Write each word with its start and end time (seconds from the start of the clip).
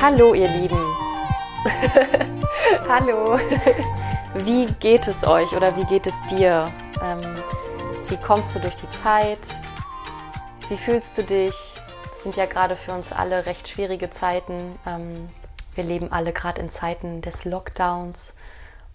Hallo 0.00 0.32
ihr 0.32 0.48
Lieben. 0.48 0.82
Hallo. 2.88 3.38
Wie 4.34 4.64
geht 4.80 5.06
es 5.06 5.26
euch 5.26 5.52
oder 5.54 5.76
wie 5.76 5.84
geht 5.84 6.06
es 6.06 6.22
dir? 6.22 6.72
Ähm, 7.02 7.36
wie 8.08 8.16
kommst 8.16 8.54
du 8.54 8.60
durch 8.60 8.76
die 8.76 8.90
Zeit? 8.92 9.40
Wie 10.70 10.78
fühlst 10.78 11.18
du 11.18 11.22
dich? 11.22 11.74
Das 12.08 12.22
sind 12.22 12.36
ja 12.36 12.46
gerade 12.46 12.76
für 12.76 12.92
uns 12.92 13.12
alle 13.12 13.44
recht 13.44 13.68
schwierige 13.68 14.08
Zeiten. 14.08 14.78
Ähm, 14.86 15.28
wir 15.74 15.84
leben 15.84 16.10
alle 16.10 16.32
gerade 16.32 16.62
in 16.62 16.70
Zeiten 16.70 17.20
des 17.20 17.44
Lockdowns. 17.44 18.36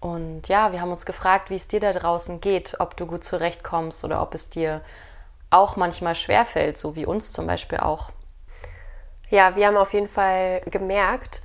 Und 0.00 0.48
ja, 0.48 0.72
wir 0.72 0.80
haben 0.80 0.90
uns 0.90 1.06
gefragt, 1.06 1.50
wie 1.50 1.54
es 1.54 1.68
dir 1.68 1.78
da 1.78 1.92
draußen 1.92 2.40
geht, 2.40 2.80
ob 2.80 2.96
du 2.96 3.06
gut 3.06 3.22
zurechtkommst 3.22 4.04
oder 4.04 4.20
ob 4.22 4.34
es 4.34 4.50
dir 4.50 4.80
auch 5.50 5.76
manchmal 5.76 6.16
schwerfällt, 6.16 6.76
so 6.76 6.96
wie 6.96 7.06
uns 7.06 7.30
zum 7.30 7.46
Beispiel 7.46 7.78
auch. 7.78 8.10
Ja, 9.28 9.56
wir 9.56 9.66
haben 9.66 9.76
auf 9.76 9.92
jeden 9.92 10.08
Fall 10.08 10.60
gemerkt, 10.66 11.42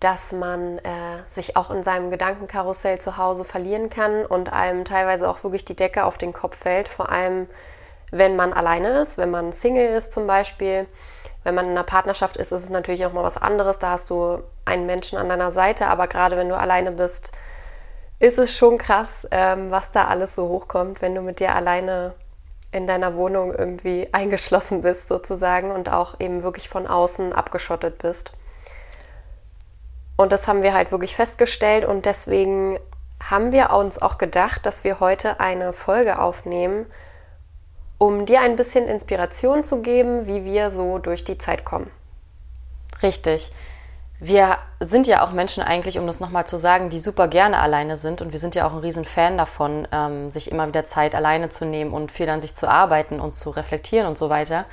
dass 0.00 0.32
man 0.32 0.78
äh, 0.78 1.22
sich 1.26 1.56
auch 1.56 1.70
in 1.70 1.82
seinem 1.82 2.10
Gedankenkarussell 2.10 3.00
zu 3.00 3.16
Hause 3.16 3.44
verlieren 3.44 3.90
kann 3.90 4.24
und 4.24 4.52
einem 4.52 4.84
teilweise 4.84 5.28
auch 5.28 5.42
wirklich 5.42 5.64
die 5.64 5.74
Decke 5.74 6.04
auf 6.04 6.18
den 6.18 6.32
Kopf 6.32 6.56
fällt, 6.58 6.88
vor 6.88 7.10
allem 7.10 7.46
wenn 8.12 8.36
man 8.36 8.52
alleine 8.52 9.00
ist, 9.00 9.18
wenn 9.18 9.30
man 9.30 9.52
Single 9.52 9.88
ist 9.88 10.12
zum 10.12 10.26
Beispiel. 10.26 10.86
Wenn 11.42 11.54
man 11.54 11.66
in 11.66 11.72
einer 11.72 11.84
Partnerschaft 11.84 12.36
ist, 12.36 12.52
ist 12.52 12.64
es 12.64 12.70
natürlich 12.70 13.06
auch 13.06 13.12
mal 13.12 13.22
was 13.22 13.36
anderes. 13.36 13.78
Da 13.78 13.90
hast 13.90 14.10
du 14.10 14.42
einen 14.64 14.86
Menschen 14.86 15.16
an 15.18 15.28
deiner 15.28 15.50
Seite, 15.50 15.86
aber 15.86 16.08
gerade 16.08 16.36
wenn 16.36 16.48
du 16.48 16.56
alleine 16.56 16.90
bist, 16.90 17.32
ist 18.18 18.38
es 18.38 18.56
schon 18.56 18.78
krass, 18.78 19.26
ähm, 19.30 19.70
was 19.70 19.92
da 19.92 20.06
alles 20.06 20.34
so 20.34 20.48
hochkommt, 20.48 21.02
wenn 21.02 21.14
du 21.14 21.20
mit 21.20 21.40
dir 21.40 21.54
alleine 21.54 22.14
in 22.76 22.86
deiner 22.86 23.16
Wohnung 23.16 23.54
irgendwie 23.54 24.08
eingeschlossen 24.12 24.82
bist 24.82 25.08
sozusagen 25.08 25.70
und 25.70 25.88
auch 25.88 26.20
eben 26.20 26.42
wirklich 26.42 26.68
von 26.68 26.86
außen 26.86 27.32
abgeschottet 27.32 27.98
bist. 27.98 28.32
Und 30.16 30.32
das 30.32 30.48
haben 30.48 30.62
wir 30.62 30.72
halt 30.72 30.92
wirklich 30.92 31.16
festgestellt 31.16 31.84
und 31.84 32.06
deswegen 32.06 32.78
haben 33.22 33.52
wir 33.52 33.70
uns 33.70 34.00
auch 34.00 34.18
gedacht, 34.18 34.64
dass 34.66 34.84
wir 34.84 35.00
heute 35.00 35.40
eine 35.40 35.72
Folge 35.72 36.18
aufnehmen, 36.18 36.86
um 37.98 38.26
dir 38.26 38.40
ein 38.40 38.56
bisschen 38.56 38.88
Inspiration 38.88 39.64
zu 39.64 39.80
geben, 39.82 40.26
wie 40.26 40.44
wir 40.44 40.70
so 40.70 40.98
durch 40.98 41.24
die 41.24 41.38
Zeit 41.38 41.64
kommen. 41.64 41.90
Richtig 43.02 43.52
wir 44.18 44.56
sind 44.80 45.06
ja 45.06 45.24
auch 45.24 45.32
Menschen 45.32 45.62
eigentlich, 45.62 45.98
um 45.98 46.06
das 46.06 46.20
nochmal 46.20 46.46
zu 46.46 46.56
sagen, 46.56 46.88
die 46.88 46.98
super 46.98 47.28
gerne 47.28 47.60
alleine 47.60 47.96
sind 47.96 48.22
und 48.22 48.32
wir 48.32 48.38
sind 48.38 48.54
ja 48.54 48.66
auch 48.66 48.72
ein 48.72 48.78
riesen 48.78 49.04
Fan 49.04 49.36
davon, 49.36 49.86
ähm, 49.92 50.30
sich 50.30 50.50
immer 50.50 50.66
wieder 50.66 50.84
Zeit 50.84 51.14
alleine 51.14 51.48
zu 51.48 51.64
nehmen 51.64 51.92
und 51.92 52.10
viel 52.10 52.28
an 52.28 52.40
sich 52.40 52.54
zu 52.54 52.68
arbeiten 52.68 53.20
und 53.20 53.32
zu 53.32 53.50
reflektieren 53.50 54.06
und 54.06 54.16
so 54.16 54.30
weiter. 54.30 54.64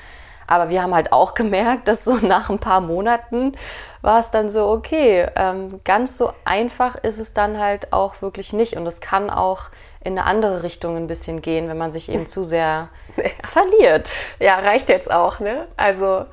Aber 0.47 0.69
wir 0.69 0.81
haben 0.81 0.93
halt 0.93 1.11
auch 1.11 1.33
gemerkt, 1.35 1.87
dass 1.87 2.03
so 2.03 2.15
nach 2.15 2.49
ein 2.49 2.59
paar 2.59 2.81
Monaten 2.81 3.53
war 4.01 4.19
es 4.19 4.31
dann 4.31 4.49
so, 4.49 4.69
okay, 4.69 5.27
ähm, 5.35 5.79
ganz 5.83 6.17
so 6.17 6.31
einfach 6.45 6.95
ist 6.95 7.19
es 7.19 7.33
dann 7.33 7.59
halt 7.59 7.93
auch 7.93 8.21
wirklich 8.21 8.53
nicht. 8.53 8.75
Und 8.75 8.85
es 8.85 9.01
kann 9.01 9.29
auch 9.29 9.69
in 10.01 10.17
eine 10.17 10.27
andere 10.27 10.63
Richtung 10.63 10.97
ein 10.97 11.07
bisschen 11.07 11.41
gehen, 11.41 11.69
wenn 11.69 11.77
man 11.77 11.91
sich 11.91 12.09
eben 12.09 12.27
zu 12.27 12.43
sehr 12.43 12.89
ja. 13.17 13.23
verliert. 13.43 14.11
Ja, 14.39 14.59
reicht 14.59 14.89
jetzt 14.89 15.11
auch, 15.11 15.39
ne? 15.39 15.67
Also 15.77 16.25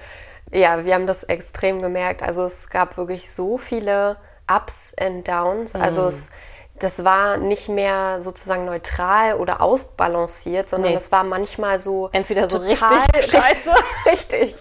ja, 0.53 0.84
wir 0.84 0.95
haben 0.95 1.06
das 1.06 1.25
extrem 1.25 1.83
gemerkt. 1.83 2.23
Also 2.23 2.45
es 2.45 2.69
gab 2.70 2.97
wirklich 2.97 3.31
so 3.31 3.59
viele 3.59 4.17
Ups 4.51 4.93
and 4.98 5.27
Downs. 5.27 5.75
Mhm. 5.75 5.83
Also 5.83 6.06
es, 6.06 6.31
das 6.81 7.05
war 7.05 7.37
nicht 7.37 7.69
mehr 7.69 8.20
sozusagen 8.20 8.65
neutral 8.65 9.34
oder 9.34 9.61
ausbalanciert, 9.61 10.69
sondern 10.69 10.95
es 10.95 11.06
nee. 11.06 11.12
war 11.12 11.25
manchmal 11.25 11.78
so 11.78 12.09
entweder 12.12 12.48
so 12.48 12.59
richtig 12.59 12.81
scheiße, 13.21 13.71
richtig, 14.06 14.56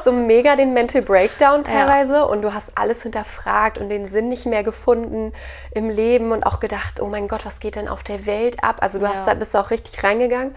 so 0.00 0.12
mega 0.12 0.54
den 0.56 0.72
Mental 0.72 1.02
Breakdown 1.02 1.64
teilweise 1.64 2.14
ja. 2.14 2.22
und 2.22 2.42
du 2.42 2.54
hast 2.54 2.78
alles 2.78 3.02
hinterfragt 3.02 3.78
und 3.78 3.88
den 3.88 4.06
Sinn 4.06 4.28
nicht 4.28 4.46
mehr 4.46 4.62
gefunden 4.62 5.32
im 5.72 5.90
Leben 5.90 6.30
und 6.30 6.44
auch 6.44 6.60
gedacht, 6.60 7.00
oh 7.00 7.06
mein 7.06 7.26
Gott, 7.26 7.44
was 7.44 7.58
geht 7.58 7.74
denn 7.74 7.88
auf 7.88 8.04
der 8.04 8.24
Welt 8.24 8.62
ab? 8.62 8.76
Also 8.80 9.00
du 9.00 9.04
ja. 9.06 9.10
hast 9.10 9.26
da 9.26 9.34
bist 9.34 9.56
auch 9.56 9.70
richtig 9.70 10.04
reingegangen 10.04 10.54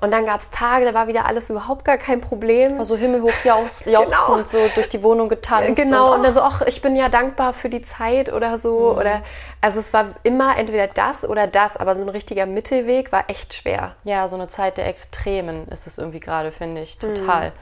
und 0.00 0.12
dann 0.12 0.26
gab 0.26 0.40
es 0.40 0.50
Tage, 0.50 0.84
da 0.84 0.94
war 0.94 1.08
wieder 1.08 1.26
alles 1.26 1.50
überhaupt 1.50 1.84
gar 1.84 1.98
kein 1.98 2.20
Problem. 2.20 2.78
War 2.78 2.84
so 2.84 2.96
himmelhoch 2.96 3.32
jauchzend 3.44 3.84
genau. 3.86 4.44
so 4.44 4.58
durch 4.74 4.88
die 4.88 5.02
Wohnung 5.02 5.28
getanzt. 5.28 5.80
Genau, 5.80 6.10
und, 6.10 6.18
und 6.18 6.22
dann 6.22 6.34
so, 6.34 6.42
ach, 6.42 6.62
ich 6.62 6.80
bin 6.82 6.94
ja 6.94 7.08
dankbar 7.08 7.52
für 7.52 7.68
die 7.68 7.82
Zeit 7.82 8.32
oder 8.32 8.58
so. 8.58 8.92
Mhm. 8.92 8.98
Oder 8.98 9.22
also 9.60 9.80
es 9.80 9.92
war 9.92 10.06
immer 10.22 10.56
entweder 10.56 10.86
das 10.86 11.28
oder 11.28 11.48
das, 11.48 11.76
aber 11.76 11.96
so 11.96 12.02
ein 12.02 12.08
richtiger 12.08 12.46
Mittelweg 12.46 13.10
war 13.10 13.28
echt 13.28 13.54
schwer. 13.54 13.96
Ja, 14.04 14.28
so 14.28 14.36
eine 14.36 14.46
Zeit 14.46 14.78
der 14.78 14.86
Extremen 14.86 15.66
ist 15.68 15.88
es 15.88 15.98
irgendwie 15.98 16.20
gerade, 16.20 16.52
finde 16.52 16.80
ich, 16.80 16.98
total. 16.98 17.50
Mhm. 17.50 17.54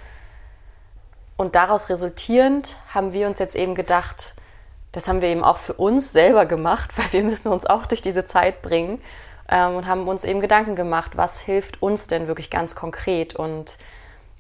Und 1.38 1.54
daraus 1.54 1.88
resultierend 1.88 2.76
haben 2.92 3.14
wir 3.14 3.26
uns 3.28 3.38
jetzt 3.38 3.56
eben 3.56 3.74
gedacht, 3.74 4.34
das 4.92 5.08
haben 5.08 5.22
wir 5.22 5.28
eben 5.28 5.44
auch 5.44 5.58
für 5.58 5.74
uns 5.74 6.12
selber 6.12 6.44
gemacht, 6.44 6.90
weil 6.96 7.12
wir 7.12 7.22
müssen 7.22 7.50
uns 7.50 7.64
auch 7.64 7.86
durch 7.86 8.02
diese 8.02 8.26
Zeit 8.26 8.60
bringen 8.60 9.00
ähm, 9.48 9.76
und 9.76 9.86
haben 9.86 10.08
uns 10.08 10.24
eben 10.24 10.40
Gedanken 10.40 10.76
gemacht, 10.76 11.16
was 11.16 11.40
hilft 11.40 11.82
uns 11.82 12.06
denn 12.06 12.26
wirklich 12.26 12.50
ganz 12.50 12.74
konkret. 12.74 13.34
Und 13.34 13.78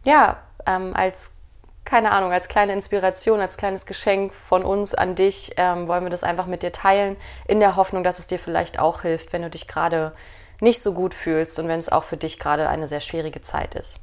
ja, 0.04 0.38
ähm, 0.66 0.92
als, 0.94 1.36
keine 1.84 2.10
Ahnung, 2.12 2.32
als 2.32 2.48
kleine 2.48 2.72
Inspiration, 2.72 3.40
als 3.40 3.56
kleines 3.56 3.86
Geschenk 3.86 4.32
von 4.32 4.64
uns 4.64 4.94
an 4.94 5.14
dich 5.14 5.52
ähm, 5.56 5.88
wollen 5.88 6.04
wir 6.04 6.10
das 6.10 6.22
einfach 6.22 6.46
mit 6.46 6.62
dir 6.62 6.72
teilen, 6.72 7.16
in 7.46 7.60
der 7.60 7.76
Hoffnung, 7.76 8.04
dass 8.04 8.18
es 8.18 8.26
dir 8.26 8.38
vielleicht 8.38 8.78
auch 8.78 9.02
hilft, 9.02 9.32
wenn 9.32 9.42
du 9.42 9.50
dich 9.50 9.68
gerade 9.68 10.12
nicht 10.60 10.80
so 10.80 10.94
gut 10.94 11.14
fühlst 11.14 11.58
und 11.58 11.68
wenn 11.68 11.78
es 11.78 11.90
auch 11.90 12.04
für 12.04 12.16
dich 12.16 12.38
gerade 12.38 12.68
eine 12.68 12.86
sehr 12.86 13.00
schwierige 13.00 13.42
Zeit 13.42 13.74
ist. 13.74 14.00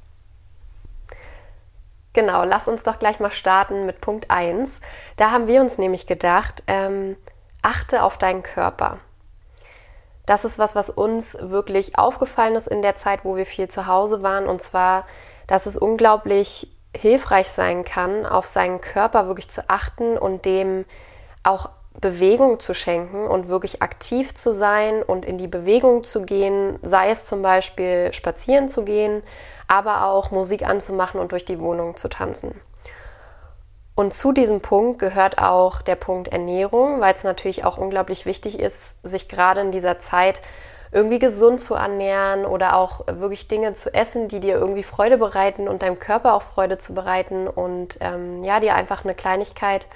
Genau, 2.14 2.44
lass 2.44 2.68
uns 2.68 2.84
doch 2.84 3.00
gleich 3.00 3.20
mal 3.20 3.32
starten 3.32 3.88
mit 3.88 4.00
Punkt 4.00 4.30
1. 4.30 4.82
Da 5.18 5.32
haben 5.32 5.48
wir 5.48 5.62
uns 5.62 5.80
nämlich 5.80 6.06
gedacht, 6.06 6.64
ähm, 6.68 7.18
achte 7.64 8.04
auf 8.04 8.20
deinen 8.20 8.44
Körper 8.44 9.00
das 10.26 10.46
ist 10.46 10.58
was, 10.58 10.76
was 10.76 10.90
uns 10.90 11.38
wirklich 11.40 11.98
aufgefallen 11.98 12.56
ist 12.56 12.68
in 12.68 12.82
der 12.82 12.96
Zeit, 12.96 13.26
wo 13.26 13.36
wir 13.36 13.46
viel 13.46 13.68
zu 13.68 13.88
Hause 13.88 14.24
waren. 14.24 14.48
Und 14.48 14.62
zwar, 14.62 15.06
dass 15.48 15.66
es 15.66 15.78
unglaublich 15.78 16.72
hilfreich 16.96 17.50
sein 17.50 17.84
kann, 17.84 18.26
auf 18.26 18.46
seinen 18.46 18.80
Körper 18.80 19.28
wirklich 19.28 19.50
zu 19.50 19.70
achten 19.70 20.18
und 20.18 20.46
dem 20.46 20.86
auch 21.44 21.70
Bewegung 22.00 22.60
zu 22.60 22.74
schenken 22.74 23.28
und 23.28 23.50
wirklich 23.50 23.82
aktiv 23.82 24.34
zu 24.34 24.52
sein 24.52 25.04
und 25.04 25.26
in 25.26 25.38
die 25.38 25.48
Bewegung 25.48 26.04
zu 26.04 26.22
gehen, 26.24 26.80
sei 26.82 27.10
es 27.10 27.26
zum 27.26 27.42
Beispiel 27.42 28.12
spazieren 28.14 28.70
zu 28.70 28.84
gehen, 28.84 29.22
aber 29.68 30.06
auch 30.06 30.32
Musik 30.32 30.64
anzumachen 30.66 31.20
und 31.20 31.32
durch 31.32 31.46
die 31.46 31.60
Wohnung 31.60 31.96
zu 31.96 32.08
tanzen. 32.08 32.60
Und 33.96 34.14
zu 34.14 34.32
diesem 34.32 34.62
Punkt 34.62 35.00
gehört 35.00 35.38
auch 35.38 35.82
der 35.82 35.96
Punkt 35.96 36.30
Ernährung, 36.30 37.00
weil 37.00 37.14
es 37.14 37.24
natürlich 37.24 37.64
auch 37.64 37.78
unglaublich 37.78 38.26
wichtig 38.26 38.60
ist, 38.60 38.96
sich 39.04 39.30
gerade 39.30 39.62
in 39.62 39.72
dieser 39.72 40.00
Zeit 40.00 40.42
irgendwie 40.92 41.20
gesund 41.20 41.60
zu 41.60 41.74
ernähren 41.74 42.46
oder 42.46 42.76
auch 42.76 43.02
wirklich 43.08 43.48
Dinge 43.48 43.74
zu 43.74 43.94
essen, 43.94 44.28
die 44.28 44.40
dir 44.40 44.56
irgendwie 44.56 44.84
Freude 44.84 45.18
bereiten 45.18 45.68
und 45.68 45.82
deinem 45.82 46.00
Körper 46.00 46.34
auch 46.34 46.44
Freude 46.44 46.78
zu 46.78 46.94
bereiten 46.94 47.48
und 47.48 47.98
ähm, 48.00 48.44
ja, 48.44 48.60
dir 48.60 48.76
einfach 48.76 49.04
eine 49.04 49.16
Kleinigkeit 49.16 49.88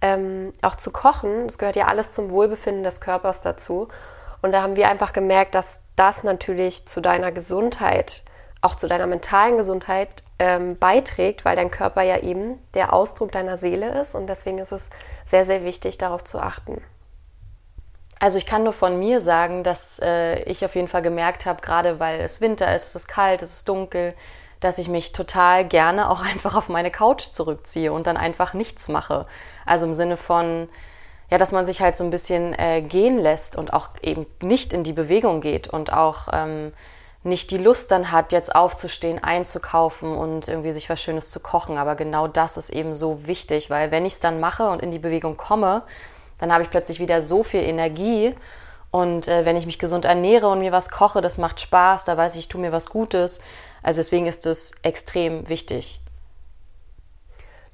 ähm, 0.00 0.52
auch 0.62 0.74
zu 0.74 0.90
kochen. 0.90 1.46
Das 1.46 1.58
gehört 1.58 1.76
ja 1.76 1.86
alles 1.86 2.10
zum 2.10 2.30
Wohlbefinden 2.30 2.82
des 2.82 3.00
Körpers 3.00 3.40
dazu. 3.40 3.88
Und 4.42 4.50
da 4.50 4.62
haben 4.62 4.74
wir 4.74 4.88
einfach 4.88 5.12
gemerkt, 5.12 5.54
dass 5.54 5.82
das 5.94 6.24
natürlich 6.24 6.86
zu 6.86 7.00
deiner 7.00 7.30
Gesundheit, 7.30 8.24
auch 8.60 8.74
zu 8.74 8.88
deiner 8.88 9.06
mentalen 9.06 9.56
Gesundheit 9.56 10.24
ähm, 10.42 10.76
beiträgt, 10.76 11.44
weil 11.44 11.54
dein 11.54 11.70
Körper 11.70 12.02
ja 12.02 12.18
eben 12.18 12.58
der 12.74 12.92
Ausdruck 12.92 13.30
deiner 13.30 13.56
Seele 13.56 14.00
ist 14.00 14.16
und 14.16 14.26
deswegen 14.26 14.58
ist 14.58 14.72
es 14.72 14.90
sehr, 15.24 15.44
sehr 15.44 15.62
wichtig, 15.62 15.98
darauf 15.98 16.24
zu 16.24 16.40
achten. 16.40 16.82
Also 18.18 18.38
ich 18.38 18.46
kann 18.46 18.64
nur 18.64 18.72
von 18.72 18.98
mir 18.98 19.20
sagen, 19.20 19.62
dass 19.62 20.00
äh, 20.02 20.42
ich 20.42 20.64
auf 20.64 20.74
jeden 20.74 20.88
Fall 20.88 21.02
gemerkt 21.02 21.46
habe, 21.46 21.62
gerade 21.62 22.00
weil 22.00 22.20
es 22.20 22.40
Winter 22.40 22.74
ist, 22.74 22.88
es 22.88 22.96
ist 22.96 23.06
kalt, 23.06 23.40
es 23.40 23.52
ist 23.52 23.68
dunkel, 23.68 24.14
dass 24.58 24.78
ich 24.78 24.88
mich 24.88 25.12
total 25.12 25.64
gerne 25.64 26.10
auch 26.10 26.22
einfach 26.32 26.56
auf 26.56 26.68
meine 26.68 26.90
Couch 26.90 27.28
zurückziehe 27.30 27.92
und 27.92 28.08
dann 28.08 28.16
einfach 28.16 28.52
nichts 28.52 28.88
mache. 28.88 29.26
Also 29.64 29.86
im 29.86 29.92
Sinne 29.92 30.16
von, 30.16 30.68
ja, 31.30 31.38
dass 31.38 31.52
man 31.52 31.64
sich 31.64 31.80
halt 31.80 31.94
so 31.94 32.02
ein 32.02 32.10
bisschen 32.10 32.52
äh, 32.58 32.82
gehen 32.82 33.16
lässt 33.16 33.56
und 33.56 33.72
auch 33.72 33.90
eben 34.02 34.26
nicht 34.42 34.72
in 34.72 34.82
die 34.82 34.92
Bewegung 34.92 35.40
geht 35.40 35.68
und 35.68 35.92
auch 35.92 36.26
ähm, 36.32 36.72
nicht 37.24 37.50
die 37.50 37.58
Lust 37.58 37.92
dann 37.92 38.10
hat, 38.10 38.32
jetzt 38.32 38.54
aufzustehen, 38.54 39.22
einzukaufen 39.22 40.16
und 40.16 40.48
irgendwie 40.48 40.72
sich 40.72 40.90
was 40.90 41.00
Schönes 41.00 41.30
zu 41.30 41.40
kochen. 41.40 41.78
Aber 41.78 41.94
genau 41.94 42.26
das 42.26 42.56
ist 42.56 42.70
eben 42.70 42.94
so 42.94 43.26
wichtig, 43.26 43.70
weil 43.70 43.90
wenn 43.90 44.04
ich 44.04 44.14
es 44.14 44.20
dann 44.20 44.40
mache 44.40 44.68
und 44.68 44.82
in 44.82 44.90
die 44.90 44.98
Bewegung 44.98 45.36
komme, 45.36 45.82
dann 46.38 46.52
habe 46.52 46.64
ich 46.64 46.70
plötzlich 46.70 46.98
wieder 46.98 47.22
so 47.22 47.42
viel 47.42 47.60
Energie. 47.60 48.34
Und 48.90 49.28
äh, 49.28 49.44
wenn 49.44 49.56
ich 49.56 49.66
mich 49.66 49.78
gesund 49.78 50.04
ernähre 50.04 50.48
und 50.48 50.58
mir 50.58 50.72
was 50.72 50.90
koche, 50.90 51.20
das 51.20 51.38
macht 51.38 51.60
Spaß, 51.60 52.04
da 52.04 52.16
weiß 52.16 52.34
ich, 52.34 52.40
ich 52.40 52.48
tue 52.48 52.60
mir 52.60 52.72
was 52.72 52.90
Gutes. 52.90 53.40
Also 53.82 54.00
deswegen 54.00 54.26
ist 54.26 54.44
es 54.46 54.72
extrem 54.82 55.48
wichtig. 55.48 56.00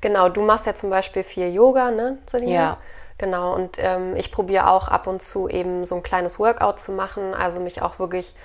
Genau, 0.00 0.28
du 0.28 0.42
machst 0.42 0.66
ja 0.66 0.74
zum 0.74 0.90
Beispiel 0.90 1.24
viel 1.24 1.52
Yoga, 1.52 1.90
ne, 1.90 2.18
Selina? 2.26 2.52
Ja. 2.52 2.76
Genau, 3.16 3.52
und 3.52 3.78
ähm, 3.78 4.14
ich 4.14 4.30
probiere 4.30 4.70
auch 4.70 4.86
ab 4.86 5.08
und 5.08 5.20
zu 5.20 5.48
eben 5.48 5.84
so 5.84 5.96
ein 5.96 6.04
kleines 6.04 6.38
Workout 6.38 6.78
zu 6.78 6.92
machen, 6.92 7.34
also 7.34 7.58
mich 7.58 7.82
auch 7.82 7.98
wirklich 7.98 8.36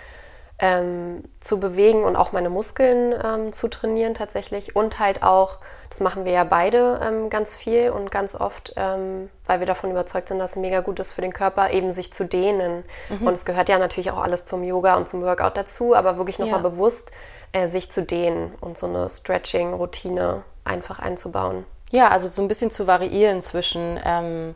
ähm, 0.64 1.24
zu 1.42 1.60
bewegen 1.60 2.06
und 2.06 2.16
auch 2.16 2.32
meine 2.32 2.50
Muskeln 2.50 3.14
ähm, 3.22 3.52
zu 3.52 3.68
trainieren 3.68 4.14
tatsächlich. 4.14 4.78
Und 4.78 4.98
halt 4.98 5.22
auch, 5.22 5.58
das 5.90 6.00
machen 6.00 6.24
wir 6.24 6.32
ja 6.32 6.46
beide 6.46 7.02
ähm, 7.04 7.30
ganz 7.30 7.54
viel 7.54 7.90
und 7.90 8.12
ganz 8.12 8.34
oft, 8.34 8.74
ähm, 8.78 9.30
weil 9.46 9.60
wir 9.60 9.68
davon 9.68 9.92
überzeugt 9.92 10.30
sind, 10.30 10.40
dass 10.40 10.52
es 10.52 10.56
mega 10.56 10.80
gut 10.80 11.02
ist 11.02 11.12
für 11.12 11.20
den 11.20 11.34
Körper, 11.34 11.72
eben 11.72 11.92
sich 11.92 12.14
zu 12.14 12.24
dehnen. 12.24 12.86
Mhm. 13.10 13.28
Und 13.28 13.34
es 13.34 13.44
gehört 13.44 13.68
ja 13.68 13.78
natürlich 13.78 14.12
auch 14.12 14.24
alles 14.24 14.46
zum 14.46 14.64
Yoga 14.64 14.96
und 14.96 15.10
zum 15.10 15.22
Workout 15.22 15.58
dazu, 15.58 15.96
aber 15.96 16.18
wirklich 16.18 16.40
nochmal 16.40 16.64
ja. 16.64 16.70
bewusst 16.70 17.12
äh, 17.52 17.68
sich 17.68 17.92
zu 17.92 18.02
dehnen 18.02 18.54
und 18.62 18.78
so 18.78 18.86
eine 18.86 19.10
Stretching-Routine 19.10 20.44
einfach 20.64 21.00
einzubauen. 21.00 21.66
Ja, 21.92 22.08
also 22.08 22.30
so 22.30 22.42
ein 22.42 22.48
bisschen 22.48 22.72
zu 22.72 22.88
variieren 22.88 23.42
zwischen 23.42 24.00
ähm, 24.06 24.56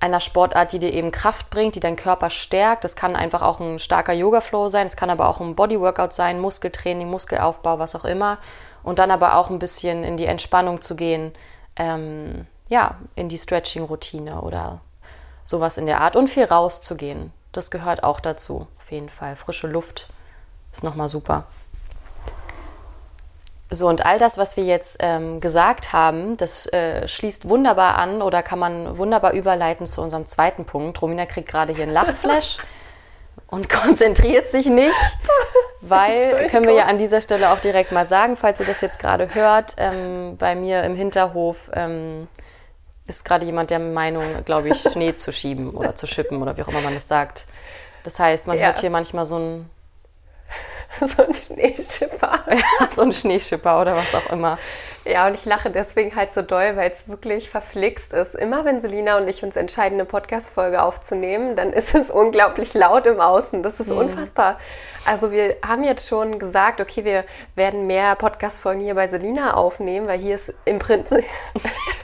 einer 0.00 0.20
Sportart, 0.20 0.72
die 0.72 0.78
dir 0.78 0.92
eben 0.92 1.12
Kraft 1.12 1.50
bringt, 1.50 1.74
die 1.74 1.80
deinen 1.80 1.96
Körper 1.96 2.30
stärkt. 2.30 2.84
Das 2.84 2.96
kann 2.96 3.14
einfach 3.14 3.42
auch 3.42 3.60
ein 3.60 3.78
starker 3.78 4.14
Yoga-Flow 4.14 4.68
sein, 4.70 4.86
es 4.86 4.96
kann 4.96 5.10
aber 5.10 5.28
auch 5.28 5.40
ein 5.40 5.54
Body-Workout 5.54 6.12
sein, 6.12 6.40
Muskeltraining, 6.40 7.08
Muskelaufbau, 7.08 7.78
was 7.78 7.94
auch 7.94 8.06
immer. 8.06 8.38
Und 8.82 8.98
dann 8.98 9.10
aber 9.10 9.36
auch 9.36 9.50
ein 9.50 9.58
bisschen 9.58 10.02
in 10.02 10.16
die 10.16 10.24
Entspannung 10.24 10.80
zu 10.80 10.96
gehen, 10.96 11.32
ähm, 11.76 12.46
ja, 12.68 12.96
in 13.14 13.28
die 13.28 13.38
Stretching-Routine 13.38 14.40
oder 14.40 14.80
sowas 15.44 15.76
in 15.76 15.86
der 15.86 16.00
Art 16.00 16.16
und 16.16 16.28
viel 16.28 16.44
rauszugehen. 16.44 17.32
Das 17.52 17.70
gehört 17.70 18.02
auch 18.02 18.20
dazu, 18.20 18.68
auf 18.78 18.90
jeden 18.90 19.10
Fall. 19.10 19.36
Frische 19.36 19.66
Luft 19.66 20.08
ist 20.72 20.84
nochmal 20.84 21.08
super. 21.08 21.44
So, 23.72 23.86
und 23.86 24.04
all 24.04 24.18
das, 24.18 24.36
was 24.36 24.56
wir 24.56 24.64
jetzt 24.64 24.96
ähm, 24.98 25.40
gesagt 25.40 25.92
haben, 25.92 26.36
das 26.36 26.66
äh, 26.66 27.06
schließt 27.06 27.48
wunderbar 27.48 27.96
an 27.96 28.20
oder 28.20 28.42
kann 28.42 28.58
man 28.58 28.98
wunderbar 28.98 29.32
überleiten 29.32 29.86
zu 29.86 30.02
unserem 30.02 30.26
zweiten 30.26 30.64
Punkt. 30.64 31.00
Romina 31.00 31.24
kriegt 31.24 31.48
gerade 31.48 31.72
hier 31.72 31.84
einen 31.84 31.92
Lachflash 31.92 32.58
und 33.46 33.68
konzentriert 33.68 34.48
sich 34.48 34.66
nicht, 34.66 34.92
weil, 35.80 36.48
können 36.48 36.66
wir 36.66 36.74
ja 36.74 36.86
an 36.86 36.98
dieser 36.98 37.20
Stelle 37.20 37.52
auch 37.52 37.60
direkt 37.60 37.92
mal 37.92 38.08
sagen, 38.08 38.36
falls 38.36 38.58
ihr 38.58 38.66
das 38.66 38.80
jetzt 38.80 38.98
gerade 38.98 39.36
hört, 39.36 39.76
ähm, 39.78 40.36
bei 40.36 40.56
mir 40.56 40.82
im 40.82 40.96
Hinterhof 40.96 41.70
ähm, 41.72 42.26
ist 43.06 43.24
gerade 43.24 43.46
jemand 43.46 43.70
der 43.70 43.78
Meinung, 43.78 44.24
glaube 44.44 44.70
ich, 44.70 44.80
Schnee 44.80 45.14
zu 45.14 45.32
schieben 45.32 45.70
oder 45.70 45.94
zu 45.94 46.08
schippen 46.08 46.42
oder 46.42 46.56
wie 46.56 46.62
auch 46.64 46.68
immer 46.68 46.80
man 46.80 46.94
das 46.94 47.06
sagt. 47.06 47.46
Das 48.02 48.18
heißt, 48.18 48.48
man 48.48 48.58
ja. 48.58 48.66
hört 48.66 48.80
hier 48.80 48.90
manchmal 48.90 49.24
so 49.24 49.38
ein 49.38 49.70
so 51.00 51.24
ein 51.24 51.34
Schneeschipper. 51.34 52.40
Ja, 52.50 52.90
so 52.90 53.02
ein 53.02 53.12
Schneeschipper 53.12 53.80
oder 53.80 53.96
was 53.96 54.14
auch 54.14 54.30
immer. 54.30 54.58
Ja, 55.04 55.26
und 55.26 55.34
ich 55.34 55.44
lache 55.46 55.70
deswegen 55.70 56.14
halt 56.14 56.32
so 56.32 56.42
doll, 56.42 56.76
weil 56.76 56.90
es 56.90 57.08
wirklich 57.08 57.48
verflixt 57.48 58.12
ist. 58.12 58.34
Immer 58.34 58.64
wenn 58.64 58.80
Selina 58.80 59.16
und 59.16 59.28
ich 59.28 59.42
uns 59.42 59.56
entscheiden, 59.56 59.94
eine 59.94 60.04
Podcast-Folge 60.04 60.82
aufzunehmen, 60.82 61.56
dann 61.56 61.72
ist 61.72 61.94
es 61.94 62.10
unglaublich 62.10 62.74
laut 62.74 63.06
im 63.06 63.20
Außen. 63.20 63.62
Das 63.62 63.80
ist 63.80 63.88
mhm. 63.88 63.98
unfassbar. 63.98 64.58
Also 65.06 65.32
wir 65.32 65.56
haben 65.66 65.84
jetzt 65.84 66.08
schon 66.08 66.38
gesagt, 66.38 66.80
okay, 66.80 67.04
wir 67.04 67.24
werden 67.54 67.86
mehr 67.86 68.14
Podcast-Folgen 68.14 68.80
hier 68.80 68.94
bei 68.94 69.08
Selina 69.08 69.54
aufnehmen, 69.54 70.06
weil 70.06 70.18
hier 70.18 70.34
ist 70.34 70.52
im 70.64 70.78
Prinzip... 70.78 71.24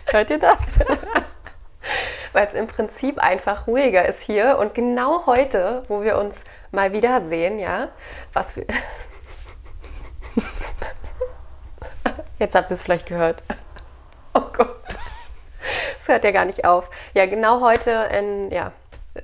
Hört 0.06 0.30
ihr 0.30 0.38
das? 0.38 0.78
weil 2.36 2.46
es 2.46 2.52
im 2.52 2.66
Prinzip 2.66 3.18
einfach 3.18 3.66
ruhiger 3.66 4.04
ist 4.04 4.20
hier. 4.20 4.58
Und 4.58 4.74
genau 4.74 5.24
heute, 5.24 5.82
wo 5.88 6.02
wir 6.02 6.18
uns 6.18 6.44
mal 6.70 6.92
wieder 6.92 7.22
sehen, 7.22 7.58
ja, 7.58 7.88
was 8.34 8.52
für. 8.52 8.66
Jetzt 12.38 12.54
habt 12.54 12.70
ihr 12.70 12.74
es 12.74 12.82
vielleicht 12.82 13.06
gehört. 13.06 13.42
Oh 14.34 14.42
Gott. 14.52 14.76
Das 15.96 16.08
hört 16.08 16.24
ja 16.24 16.30
gar 16.30 16.44
nicht 16.44 16.66
auf. 16.66 16.90
Ja, 17.14 17.24
genau 17.24 17.62
heute 17.62 18.10
in, 18.12 18.50
ja, 18.50 18.72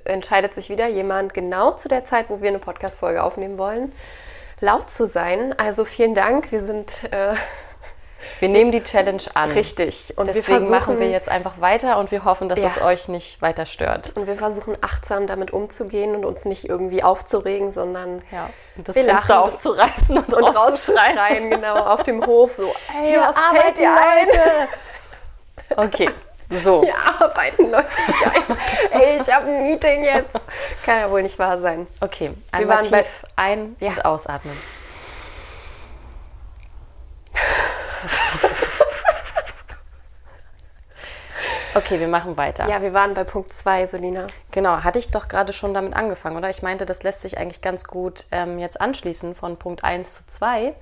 entscheidet 0.04 0.54
sich 0.54 0.70
wieder 0.70 0.88
jemand, 0.88 1.34
genau 1.34 1.72
zu 1.72 1.88
der 1.88 2.06
Zeit, 2.06 2.30
wo 2.30 2.40
wir 2.40 2.48
eine 2.48 2.60
Podcast-Folge 2.60 3.22
aufnehmen 3.22 3.58
wollen, 3.58 3.92
laut 4.60 4.88
zu 4.88 5.06
sein. 5.06 5.54
Also 5.58 5.84
vielen 5.84 6.14
Dank. 6.14 6.50
Wir 6.50 6.62
sind. 6.62 7.12
Äh, 7.12 7.34
wir 8.40 8.48
nehmen 8.48 8.72
die 8.72 8.82
Challenge 8.82 9.22
an. 9.34 9.50
Richtig. 9.50 10.14
Und 10.16 10.26
deswegen 10.26 10.46
versuchen, 10.46 10.70
machen 10.70 11.00
wir 11.00 11.10
jetzt 11.10 11.28
einfach 11.28 11.60
weiter 11.60 11.98
und 11.98 12.10
wir 12.10 12.24
hoffen, 12.24 12.48
dass 12.48 12.60
ja. 12.60 12.66
es 12.66 12.80
euch 12.80 13.08
nicht 13.08 13.42
weiter 13.42 13.66
stört. 13.66 14.12
Und 14.16 14.26
wir 14.26 14.36
versuchen 14.36 14.76
achtsam 14.80 15.26
damit 15.26 15.52
umzugehen 15.52 16.14
und 16.14 16.24
uns 16.24 16.44
nicht 16.44 16.68
irgendwie 16.68 17.02
aufzuregen, 17.02 17.72
sondern 17.72 18.22
ja. 18.30 18.50
das 18.76 18.96
wir 18.96 19.04
Fenster 19.04 19.34
lachen 19.34 19.52
aufzureißen 19.52 20.18
und, 20.18 20.34
und 20.34 20.44
rauszuschreien, 20.44 21.50
genau, 21.50 21.76
auf 21.76 22.02
dem 22.02 22.24
Hof 22.24 22.54
so, 22.54 22.64
ey, 23.00 23.08
Hier 23.08 23.20
was 23.20 23.38
fällt 23.38 23.78
dir 23.78 23.90
ein? 23.90 24.68
Okay. 25.76 26.10
So. 26.50 26.82
Hier 26.82 26.94
arbeiten 26.98 27.70
Leute 27.70 27.86
ein. 27.86 28.56
Ey, 29.00 29.18
ich 29.20 29.32
habe 29.32 29.46
ein 29.46 29.62
Meeting 29.62 30.04
jetzt. 30.04 30.36
Kann 30.84 30.98
ja 30.98 31.10
wohl 31.10 31.22
nicht 31.22 31.38
wahr 31.38 31.58
sein. 31.58 31.86
Okay, 32.00 32.32
einmal 32.50 32.82
tief 32.82 33.24
ein- 33.36 33.74
ja. 33.80 33.90
und 33.90 34.04
ausatmen. 34.04 34.56
Okay, 41.74 41.98
wir 41.98 42.08
machen 42.08 42.36
weiter. 42.36 42.68
Ja, 42.68 42.82
wir 42.82 42.92
waren 42.92 43.14
bei 43.14 43.24
Punkt 43.24 43.52
2, 43.52 43.86
Selina. 43.86 44.26
Genau, 44.50 44.84
hatte 44.84 44.98
ich 44.98 45.08
doch 45.08 45.26
gerade 45.28 45.54
schon 45.54 45.72
damit 45.72 45.94
angefangen, 45.94 46.36
oder? 46.36 46.50
Ich 46.50 46.62
meinte, 46.62 46.84
das 46.84 47.02
lässt 47.02 47.22
sich 47.22 47.38
eigentlich 47.38 47.62
ganz 47.62 47.84
gut 47.84 48.26
ähm, 48.30 48.58
jetzt 48.58 48.78
anschließen 48.80 49.34
von 49.34 49.56
Punkt 49.56 49.82
1 49.82 50.14
zu 50.14 50.26
2, 50.26 50.74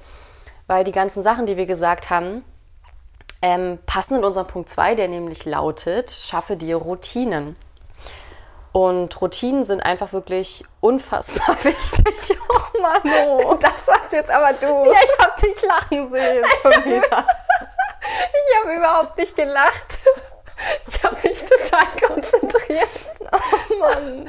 weil 0.66 0.82
die 0.82 0.92
ganzen 0.92 1.22
Sachen, 1.22 1.46
die 1.46 1.56
wir 1.56 1.66
gesagt 1.66 2.10
haben, 2.10 2.44
ähm, 3.40 3.78
passen 3.86 4.16
in 4.16 4.24
unseren 4.24 4.48
Punkt 4.48 4.68
2, 4.68 4.96
der 4.96 5.06
nämlich 5.06 5.44
lautet, 5.44 6.10
schaffe 6.10 6.56
dir 6.56 6.76
Routinen. 6.76 7.54
Und 8.72 9.20
Routinen 9.20 9.64
sind 9.64 9.80
einfach 9.80 10.12
wirklich 10.12 10.64
unfassbar 10.80 11.56
wichtig. 11.64 12.38
Oh 12.48 12.82
Mann, 12.82 13.02
oh. 13.04 13.54
Das 13.54 13.86
warst 13.86 14.12
jetzt 14.12 14.30
aber 14.30 14.52
du. 14.54 14.66
Ja, 14.66 14.98
ich 15.04 15.24
hab 15.24 15.40
dich 15.40 15.62
lachen 15.62 16.08
sehen. 16.08 16.44
ich 16.44 16.64
habe 18.60 18.74
überhaupt 18.76 19.16
nicht 19.16 19.36
gelacht. 19.36 20.00
Ich 20.86 21.02
habe 21.02 21.16
mich 21.22 21.44
total 21.44 21.86
konzentriert. 22.06 22.88
Oh 23.32 23.78
Mann. 23.78 24.28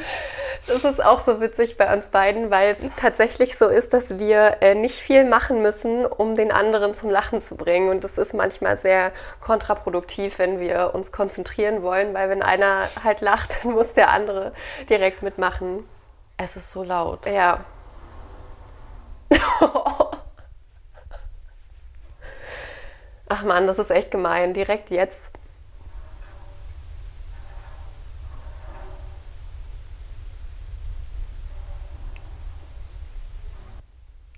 Das 0.67 0.83
ist 0.83 1.03
auch 1.03 1.19
so 1.19 1.41
witzig 1.41 1.75
bei 1.77 1.91
uns 1.93 2.09
beiden, 2.09 2.51
weil 2.51 2.69
es 2.69 2.87
tatsächlich 2.95 3.57
so 3.57 3.67
ist, 3.67 3.93
dass 3.93 4.19
wir 4.19 4.57
äh, 4.61 4.75
nicht 4.75 4.99
viel 4.99 5.25
machen 5.25 5.61
müssen, 5.61 6.05
um 6.05 6.35
den 6.35 6.51
anderen 6.51 6.93
zum 6.93 7.09
Lachen 7.09 7.39
zu 7.39 7.55
bringen. 7.55 7.89
Und 7.89 8.03
das 8.03 8.17
ist 8.17 8.33
manchmal 8.33 8.77
sehr 8.77 9.11
kontraproduktiv, 9.39 10.39
wenn 10.39 10.59
wir 10.59 10.91
uns 10.93 11.11
konzentrieren 11.11 11.81
wollen, 11.81 12.13
weil 12.13 12.29
wenn 12.29 12.43
einer 12.43 12.87
halt 13.03 13.21
lacht, 13.21 13.57
dann 13.63 13.71
muss 13.73 13.93
der 13.93 14.11
andere 14.11 14.53
direkt 14.89 15.23
mitmachen. 15.23 15.87
Es 16.37 16.55
ist 16.55 16.71
so 16.71 16.83
laut. 16.83 17.25
Ja. 17.25 17.65
Ach 23.29 23.43
man, 23.43 23.65
das 23.65 23.79
ist 23.79 23.91
echt 23.91 24.11
gemein. 24.11 24.53
Direkt 24.53 24.89
jetzt 24.89 25.31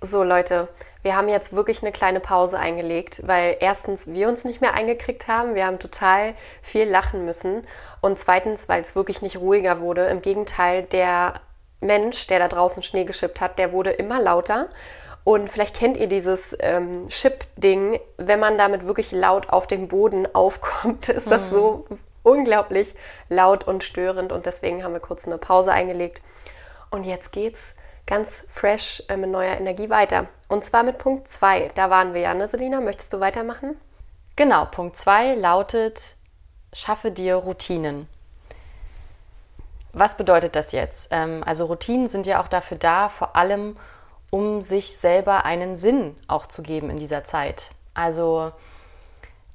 So 0.04 0.22
Leute, 0.22 0.68
wir 1.02 1.16
haben 1.16 1.30
jetzt 1.30 1.54
wirklich 1.54 1.80
eine 1.80 1.90
kleine 1.90 2.20
Pause 2.20 2.58
eingelegt, 2.58 3.22
weil 3.26 3.56
erstens 3.60 4.06
wir 4.08 4.28
uns 4.28 4.44
nicht 4.44 4.60
mehr 4.60 4.74
eingekriegt 4.74 5.28
haben, 5.28 5.54
wir 5.54 5.64
haben 5.64 5.78
total 5.78 6.34
viel 6.60 6.86
lachen 6.86 7.24
müssen 7.24 7.66
und 8.02 8.18
zweitens, 8.18 8.68
weil 8.68 8.82
es 8.82 8.94
wirklich 8.94 9.22
nicht 9.22 9.38
ruhiger 9.38 9.80
wurde. 9.80 10.04
Im 10.08 10.20
Gegenteil, 10.20 10.82
der 10.82 11.40
Mensch, 11.80 12.26
der 12.26 12.38
da 12.38 12.48
draußen 12.48 12.82
Schnee 12.82 13.04
geschippt 13.04 13.40
hat, 13.40 13.58
der 13.58 13.72
wurde 13.72 13.92
immer 13.92 14.20
lauter. 14.20 14.68
Und 15.24 15.48
vielleicht 15.48 15.74
kennt 15.74 15.96
ihr 15.96 16.06
dieses 16.06 16.54
ähm, 16.60 17.08
Chip-Ding, 17.08 17.98
wenn 18.18 18.40
man 18.40 18.58
damit 18.58 18.86
wirklich 18.86 19.10
laut 19.10 19.48
auf 19.48 19.66
dem 19.66 19.88
Boden 19.88 20.28
aufkommt, 20.34 21.08
ist 21.08 21.30
das 21.30 21.46
mhm. 21.46 21.54
so 21.54 21.84
unglaublich 22.22 22.94
laut 23.30 23.66
und 23.66 23.84
störend 23.84 24.32
und 24.32 24.44
deswegen 24.44 24.84
haben 24.84 24.92
wir 24.92 25.00
kurz 25.00 25.26
eine 25.26 25.38
Pause 25.38 25.72
eingelegt. 25.72 26.20
Und 26.90 27.04
jetzt 27.04 27.32
geht's 27.32 27.74
ganz 28.06 28.44
fresh 28.48 29.02
äh, 29.08 29.16
mit 29.16 29.30
neuer 29.30 29.56
Energie 29.56 29.90
weiter. 29.90 30.28
Und 30.48 30.64
zwar 30.64 30.82
mit 30.82 30.98
Punkt 30.98 31.28
2. 31.28 31.70
Da 31.74 31.90
waren 31.90 32.14
wir 32.14 32.22
ja, 32.22 32.34
ne, 32.34 32.46
Selina? 32.48 32.80
Möchtest 32.80 33.12
du 33.12 33.20
weitermachen? 33.20 33.76
Genau, 34.36 34.64
Punkt 34.66 34.96
2 34.96 35.34
lautet, 35.36 36.16
schaffe 36.72 37.10
dir 37.10 37.36
Routinen. 37.36 38.08
Was 39.92 40.16
bedeutet 40.16 40.56
das 40.56 40.72
jetzt? 40.72 41.08
Ähm, 41.12 41.42
also 41.46 41.66
Routinen 41.66 42.08
sind 42.08 42.26
ja 42.26 42.42
auch 42.42 42.48
dafür 42.48 42.76
da, 42.76 43.08
vor 43.08 43.36
allem 43.36 43.76
um 44.30 44.60
sich 44.60 44.96
selber 44.96 45.44
einen 45.44 45.76
Sinn 45.76 46.16
auch 46.26 46.46
zu 46.46 46.62
geben 46.62 46.90
in 46.90 46.96
dieser 46.96 47.22
Zeit. 47.22 47.70
Also 47.94 48.50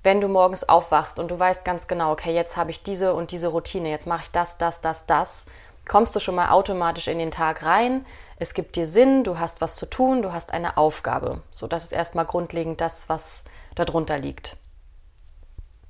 wenn 0.04 0.22
du 0.22 0.30
morgens 0.30 0.68
aufwachst 0.68 1.20
und 1.20 1.30
du 1.30 1.38
weißt 1.38 1.66
ganz 1.66 1.90
genau, 1.90 2.14
okay, 2.14 2.34
jetzt 2.34 2.56
habe 2.56 2.72
ich 2.72 2.82
diese 2.82 3.14
und 3.14 3.32
diese 3.32 3.50
Routine, 3.50 3.90
jetzt 3.90 4.08
mache 4.08 4.24
ich 4.24 4.32
das, 4.32 4.58
das, 4.58 4.80
das, 4.80 5.06
das, 5.06 5.46
kommst 5.86 6.16
du 6.16 6.22
schon 6.22 6.36
mal 6.36 6.52
automatisch 6.52 7.10
in 7.10 7.20
den 7.20 7.32
Tag 7.32 7.66
rein, 7.66 8.06
es 8.40 8.54
gibt 8.54 8.78
dir 8.78 8.86
Sinn, 8.86 9.24
du 9.24 9.38
hast 9.38 9.60
was 9.60 9.76
zu 9.76 9.86
tun, 9.86 10.22
du 10.22 10.32
hast 10.32 10.52
eine 10.54 10.78
Aufgabe. 10.78 11.42
So, 11.52 11.68
das 11.68 11.84
ist 11.84 11.92
erstmal 11.92 12.26
grundlegend 12.26 12.80
das, 12.80 13.10
was 13.10 13.44
darunter 13.76 14.18
liegt. 14.18 14.56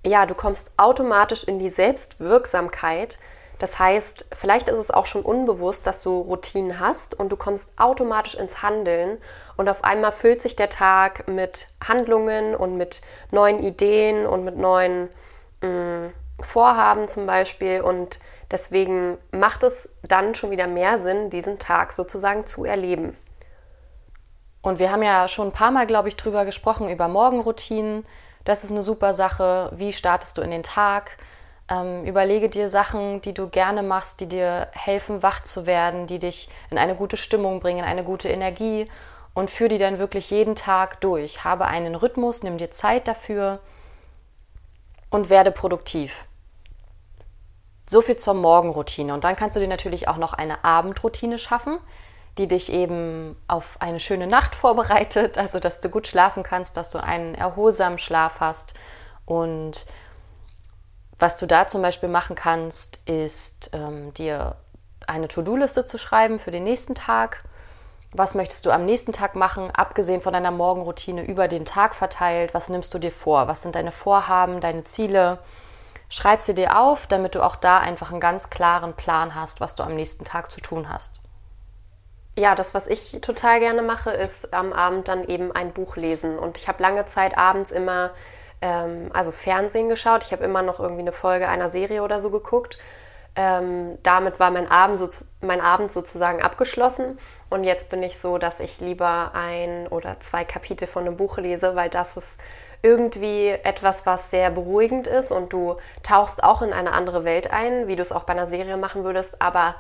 Ja, 0.05 0.25
du 0.25 0.33
kommst 0.33 0.71
automatisch 0.77 1.43
in 1.43 1.59
die 1.59 1.69
Selbstwirksamkeit, 1.69 3.19
Das 3.59 3.77
heißt, 3.77 4.27
vielleicht 4.33 4.69
ist 4.69 4.77
es 4.77 4.89
auch 4.89 5.05
schon 5.05 5.21
unbewusst, 5.21 5.85
dass 5.85 6.01
du 6.01 6.21
Routinen 6.21 6.79
hast 6.79 7.19
und 7.19 7.29
du 7.29 7.35
kommst 7.35 7.77
automatisch 7.77 8.35
ins 8.35 8.63
Handeln 8.63 9.17
und 9.57 9.67
auf 9.67 9.83
einmal 9.83 10.13
füllt 10.13 10.41
sich 10.41 10.55
der 10.55 10.69
Tag 10.69 11.27
mit 11.27 11.67
Handlungen 11.85 12.55
und 12.55 12.77
mit 12.77 13.01
neuen 13.31 13.59
Ideen 13.59 14.25
und 14.25 14.45
mit 14.45 14.55
neuen 14.55 15.09
mh, 15.61 15.67
mm, 15.67 16.13
Vorhaben 16.41 17.07
zum 17.07 17.25
Beispiel 17.25 17.81
und 17.81 18.19
deswegen 18.51 19.17
macht 19.31 19.63
es 19.63 19.89
dann 20.03 20.35
schon 20.35 20.51
wieder 20.51 20.67
mehr 20.67 20.97
Sinn, 20.97 21.29
diesen 21.29 21.59
Tag 21.59 21.93
sozusagen 21.93 22.45
zu 22.45 22.65
erleben. 22.65 23.15
Und 24.61 24.79
wir 24.79 24.91
haben 24.91 25.03
ja 25.03 25.27
schon 25.27 25.47
ein 25.47 25.53
paar 25.53 25.71
Mal, 25.71 25.87
glaube 25.87 26.09
ich, 26.09 26.17
drüber 26.17 26.45
gesprochen, 26.45 26.89
über 26.89 27.07
Morgenroutinen. 27.07 28.05
Das 28.43 28.63
ist 28.63 28.71
eine 28.71 28.83
super 28.83 29.13
Sache. 29.13 29.71
Wie 29.75 29.93
startest 29.93 30.37
du 30.37 30.41
in 30.41 30.51
den 30.51 30.63
Tag? 30.63 31.17
Ähm, 31.69 32.03
überlege 32.03 32.49
dir 32.49 32.67
Sachen, 32.67 33.21
die 33.21 33.33
du 33.33 33.47
gerne 33.47 33.83
machst, 33.83 34.19
die 34.21 34.27
dir 34.27 34.67
helfen, 34.71 35.21
wach 35.23 35.43
zu 35.43 35.65
werden, 35.65 36.07
die 36.07 36.19
dich 36.19 36.49
in 36.71 36.77
eine 36.77 36.95
gute 36.95 37.15
Stimmung 37.15 37.59
bringen, 37.59 37.85
eine 37.85 38.03
gute 38.03 38.27
Energie 38.27 38.89
und 39.33 39.49
führe 39.49 39.69
die 39.69 39.77
dann 39.77 39.99
wirklich 39.99 40.31
jeden 40.31 40.55
Tag 40.55 40.99
durch. 41.01 41.43
Habe 41.43 41.65
einen 41.65 41.95
Rhythmus, 41.95 42.43
nimm 42.43 42.57
dir 42.57 42.71
Zeit 42.71 43.07
dafür 43.07 43.59
und 45.09 45.29
werde 45.29 45.51
produktiv. 45.51 46.25
So 47.89 48.01
viel 48.01 48.17
zur 48.17 48.35
Morgenroutine. 48.35 49.15
Und 49.15 49.23
dann 49.23 49.35
kannst 49.35 49.55
du 49.55 49.59
dir 49.59 49.67
natürlich 49.67 50.07
auch 50.07 50.17
noch 50.17 50.33
eine 50.33 50.63
Abendroutine 50.63 51.39
schaffen, 51.39 51.79
die 52.37 52.47
dich 52.47 52.71
eben 52.71 53.35
auf 53.47 53.77
eine 53.79 53.99
schöne 53.99 54.27
Nacht 54.27 54.53
vorbereitet, 54.53 55.39
also 55.39 55.59
dass 55.59 55.79
du 55.79 55.89
gut 55.89 56.05
schlafen 56.05 56.43
kannst, 56.43 56.77
dass 56.77 56.91
du 56.91 57.01
einen 57.03 57.33
erholsamen 57.33 57.97
Schlaf 57.97 58.41
hast 58.41 58.75
und 59.25 59.87
was 61.17 61.35
du 61.37 61.47
da 61.47 61.67
zum 61.67 61.81
Beispiel 61.81 62.09
machen 62.09 62.35
kannst, 62.35 63.01
ist 63.09 63.71
ähm, 63.73 64.13
dir 64.13 64.55
eine 65.07 65.27
To-Do-Liste 65.27 65.83
zu 65.83 65.97
schreiben 65.97 66.37
für 66.37 66.51
den 66.51 66.63
nächsten 66.63 66.93
Tag. 66.93 67.43
Was 68.11 68.35
möchtest 68.35 68.67
du 68.67 68.71
am 68.71 68.85
nächsten 68.85 69.13
Tag 69.13 69.35
machen, 69.35 69.71
abgesehen 69.71 70.21
von 70.21 70.33
deiner 70.33 70.51
Morgenroutine 70.51 71.25
über 71.25 71.47
den 71.47 71.65
Tag 71.65 71.95
verteilt? 71.95 72.53
Was 72.53 72.69
nimmst 72.69 72.93
du 72.93 72.99
dir 72.99 73.11
vor? 73.11 73.47
Was 73.47 73.63
sind 73.63 73.75
deine 73.75 73.91
Vorhaben, 73.91 74.61
deine 74.61 74.83
Ziele? 74.83 75.39
Schreib 76.09 76.41
sie 76.41 76.55
dir 76.55 76.79
auf, 76.79 77.05
damit 77.05 77.35
du 77.35 77.43
auch 77.43 77.55
da 77.55 77.77
einfach 77.77 78.11
einen 78.11 78.19
ganz 78.19 78.49
klaren 78.49 78.93
Plan 78.93 79.35
hast, 79.35 79.61
was 79.61 79.75
du 79.75 79.83
am 79.83 79.95
nächsten 79.95 80.25
Tag 80.25 80.51
zu 80.51 80.59
tun 80.59 80.89
hast. 80.89 81.21
Ja, 82.35 82.55
das, 82.55 82.73
was 82.73 82.87
ich 82.87 83.19
total 83.21 83.59
gerne 83.59 83.81
mache, 83.81 84.11
ist 84.11 84.53
am 84.53 84.73
Abend 84.73 85.07
dann 85.07 85.23
eben 85.25 85.51
ein 85.51 85.71
Buch 85.71 85.97
lesen. 85.97 86.39
Und 86.39 86.57
ich 86.57 86.67
habe 86.67 86.81
lange 86.81 87.05
Zeit 87.05 87.37
abends 87.37 87.71
immer 87.71 88.11
ähm, 88.61 89.09
also 89.13 89.31
Fernsehen 89.31 89.89
geschaut. 89.89 90.23
Ich 90.23 90.31
habe 90.31 90.43
immer 90.43 90.61
noch 90.61 90.79
irgendwie 90.79 91.01
eine 91.01 91.11
Folge 91.11 91.47
einer 91.47 91.69
Serie 91.69 92.03
oder 92.03 92.19
so 92.19 92.31
geguckt. 92.31 92.77
Ähm, 93.35 93.97
damit 94.03 94.39
war 94.39 94.51
mein 94.51 94.69
Abend, 94.69 94.97
so, 94.97 95.07
mein 95.41 95.61
Abend 95.61 95.91
sozusagen 95.91 96.41
abgeschlossen. 96.41 97.19
Und 97.49 97.63
jetzt 97.63 97.89
bin 97.89 98.03
ich 98.03 98.17
so, 98.17 98.37
dass 98.37 98.59
ich 98.59 98.79
lieber 98.79 99.31
ein 99.33 99.87
oder 99.87 100.19
zwei 100.19 100.43
Kapitel 100.43 100.87
von 100.87 101.05
einem 101.05 101.17
Buch 101.17 101.37
lese, 101.37 101.75
weil 101.75 101.89
das 101.89 102.17
ist 102.17 102.39
irgendwie 102.81 103.49
etwas, 103.49 104.05
was 104.05 104.29
sehr 104.29 104.49
beruhigend 104.51 105.07
ist 105.07 105.31
und 105.31 105.51
du 105.51 105.75
tauchst 106.03 106.43
auch 106.43 106.61
in 106.61 106.73
eine 106.73 106.93
andere 106.93 107.25
Welt 107.25 107.51
ein, 107.51 107.87
wie 107.87 107.95
du 107.95 108.01
es 108.01 108.11
auch 108.11 108.23
bei 108.23 108.33
einer 108.33 108.47
Serie 108.47 108.77
machen 108.77 109.03
würdest, 109.03 109.41
aber 109.41 109.75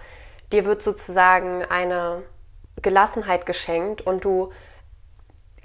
dir 0.51 0.65
wird 0.65 0.81
sozusagen 0.81 1.63
eine 1.63 2.23
Gelassenheit 2.81 3.45
geschenkt 3.45 4.01
und 4.01 4.25
du 4.25 4.51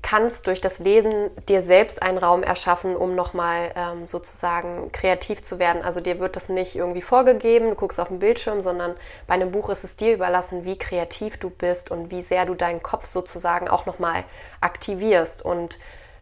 kannst 0.05 0.47
durch 0.49 0.61
das 0.61 0.81
Lesen 0.81 1.31
dir 1.49 1.63
selbst 1.63 2.03
einen 2.03 2.19
Raum 2.19 2.43
erschaffen, 2.43 2.95
um 2.95 3.15
nochmal 3.15 3.73
ähm, 3.75 4.07
sozusagen 4.07 4.93
kreativ 4.93 5.43
zu 5.43 5.59
werden. 5.59 5.83
Also 5.83 6.01
dir 6.01 6.21
wird 6.21 6.37
das 6.37 6.51
nicht 6.51 6.77
irgendwie 6.77 7.01
vorgegeben, 7.01 7.69
du 7.69 7.75
guckst 7.75 7.99
auf 7.99 8.09
den 8.09 8.19
Bildschirm, 8.19 8.61
sondern 8.61 8.95
bei 9.27 9.33
einem 9.33 9.51
Buch 9.51 9.71
ist 9.71 9.83
es 9.83 9.97
dir 9.97 10.13
überlassen, 10.13 10.65
wie 10.65 10.77
kreativ 10.77 11.39
du 11.39 11.49
bist 11.49 11.91
und 11.91 12.11
wie 12.11 12.21
sehr 12.21 12.45
du 12.45 12.55
deinen 12.55 12.83
Kopf 12.83 13.07
sozusagen 13.07 13.67
auch 13.67 13.87
nochmal 13.87 14.25
aktivierst. 14.61 15.43
Und 15.43 15.79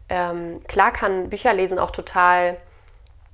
ähm, 0.09 0.61
klar 0.67 0.91
kann 0.91 1.29
Bücherlesen 1.29 1.79
auch 1.79 1.91
total 1.91 2.57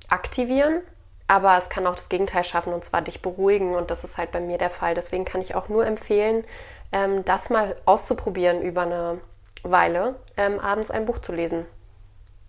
aktivieren, 0.08 0.82
aber 1.26 1.56
es 1.56 1.70
kann 1.70 1.86
auch 1.86 1.94
das 1.94 2.08
Gegenteil 2.08 2.44
schaffen 2.44 2.72
und 2.72 2.84
zwar 2.84 3.02
dich 3.02 3.22
beruhigen 3.22 3.74
und 3.74 3.90
das 3.90 4.04
ist 4.04 4.18
halt 4.18 4.32
bei 4.32 4.40
mir 4.40 4.58
der 4.58 4.70
Fall. 4.70 4.94
Deswegen 4.94 5.24
kann 5.24 5.40
ich 5.40 5.54
auch 5.54 5.68
nur 5.68 5.86
empfehlen, 5.86 6.44
ähm, 6.92 7.24
das 7.24 7.50
mal 7.50 7.76
auszuprobieren 7.84 8.62
über 8.62 8.82
eine 8.82 9.20
Weile, 9.62 10.16
ähm, 10.36 10.58
abends 10.58 10.90
ein 10.90 11.06
Buch 11.06 11.18
zu 11.18 11.32
lesen. 11.32 11.66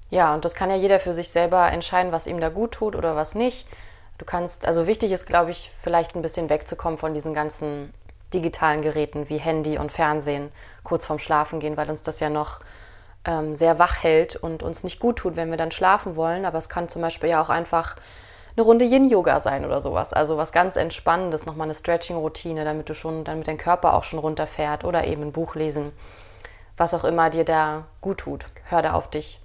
Ja, 0.10 0.34
und 0.34 0.44
das 0.44 0.56
kann 0.56 0.70
ja 0.70 0.76
jeder 0.76 1.00
für 1.00 1.14
sich 1.14 1.30
selber 1.30 1.72
entscheiden, 1.72 2.12
was 2.12 2.28
ihm 2.28 2.40
da 2.42 2.50
gut 2.50 2.74
tut 2.74 2.96
oder 2.96 3.16
was 3.16 3.36
nicht. 3.36 3.68
Du 4.18 4.26
kannst, 4.26 4.68
also 4.68 4.86
wichtig 4.86 5.12
ist, 5.12 5.26
glaube 5.26 5.52
ich, 5.52 5.72
vielleicht 5.82 6.16
ein 6.16 6.22
bisschen 6.22 6.50
wegzukommen 6.50 7.00
von 7.00 7.14
diesen 7.14 7.34
ganzen 7.34 7.94
digitalen 8.34 8.82
Geräten 8.82 9.30
wie 9.30 9.38
Handy 9.38 9.78
und 9.78 9.92
Fernsehen 9.92 10.52
kurz 10.84 11.06
vorm 11.06 11.20
Schlafen 11.20 11.60
gehen, 11.60 11.78
weil 11.78 11.90
uns 11.90 12.04
das 12.04 12.20
ja 12.20 12.30
noch 12.30 12.60
ähm, 13.26 13.54
sehr 13.54 13.80
wach 13.80 14.04
hält 14.04 14.36
und 14.36 14.64
uns 14.64 14.84
nicht 14.84 15.00
gut 15.00 15.18
tut, 15.18 15.36
wenn 15.36 15.50
wir 15.50 15.58
dann 15.58 15.72
schlafen 15.72 16.16
wollen. 16.16 16.46
Aber 16.46 16.58
es 16.58 16.70
kann 16.70 16.90
zum 16.90 17.02
Beispiel 17.02 17.30
ja 17.30 17.42
auch 17.42 17.50
einfach 17.50 17.96
eine 18.56 18.66
Runde 18.66 18.86
Yin-Yoga 18.86 19.40
sein 19.40 19.66
oder 19.66 19.82
sowas. 19.82 20.14
Also 20.14 20.38
was 20.38 20.52
ganz 20.52 20.76
Entspannendes, 20.76 21.46
nochmal 21.46 21.66
eine 21.66 21.76
Stretching-Routine, 21.76 22.66
damit 22.66 22.90
du 22.90 22.94
schon, 22.94 23.24
damit 23.24 23.48
dein 23.48 23.58
Körper 23.58 23.94
auch 23.94 24.04
schon 24.04 24.20
runterfährt 24.20 24.84
oder 24.84 25.06
eben 25.06 25.24
ein 25.24 25.32
Buch 25.32 25.56
lesen 25.56 25.92
was 26.82 26.96
auch 26.96 27.04
immer 27.04 27.30
dir 27.30 27.46
da 27.46 27.86
gut 28.02 28.18
tut. 28.18 28.46
Hör 28.66 28.82
da 28.82 28.94
auf 28.94 29.10
dich. 29.10 29.40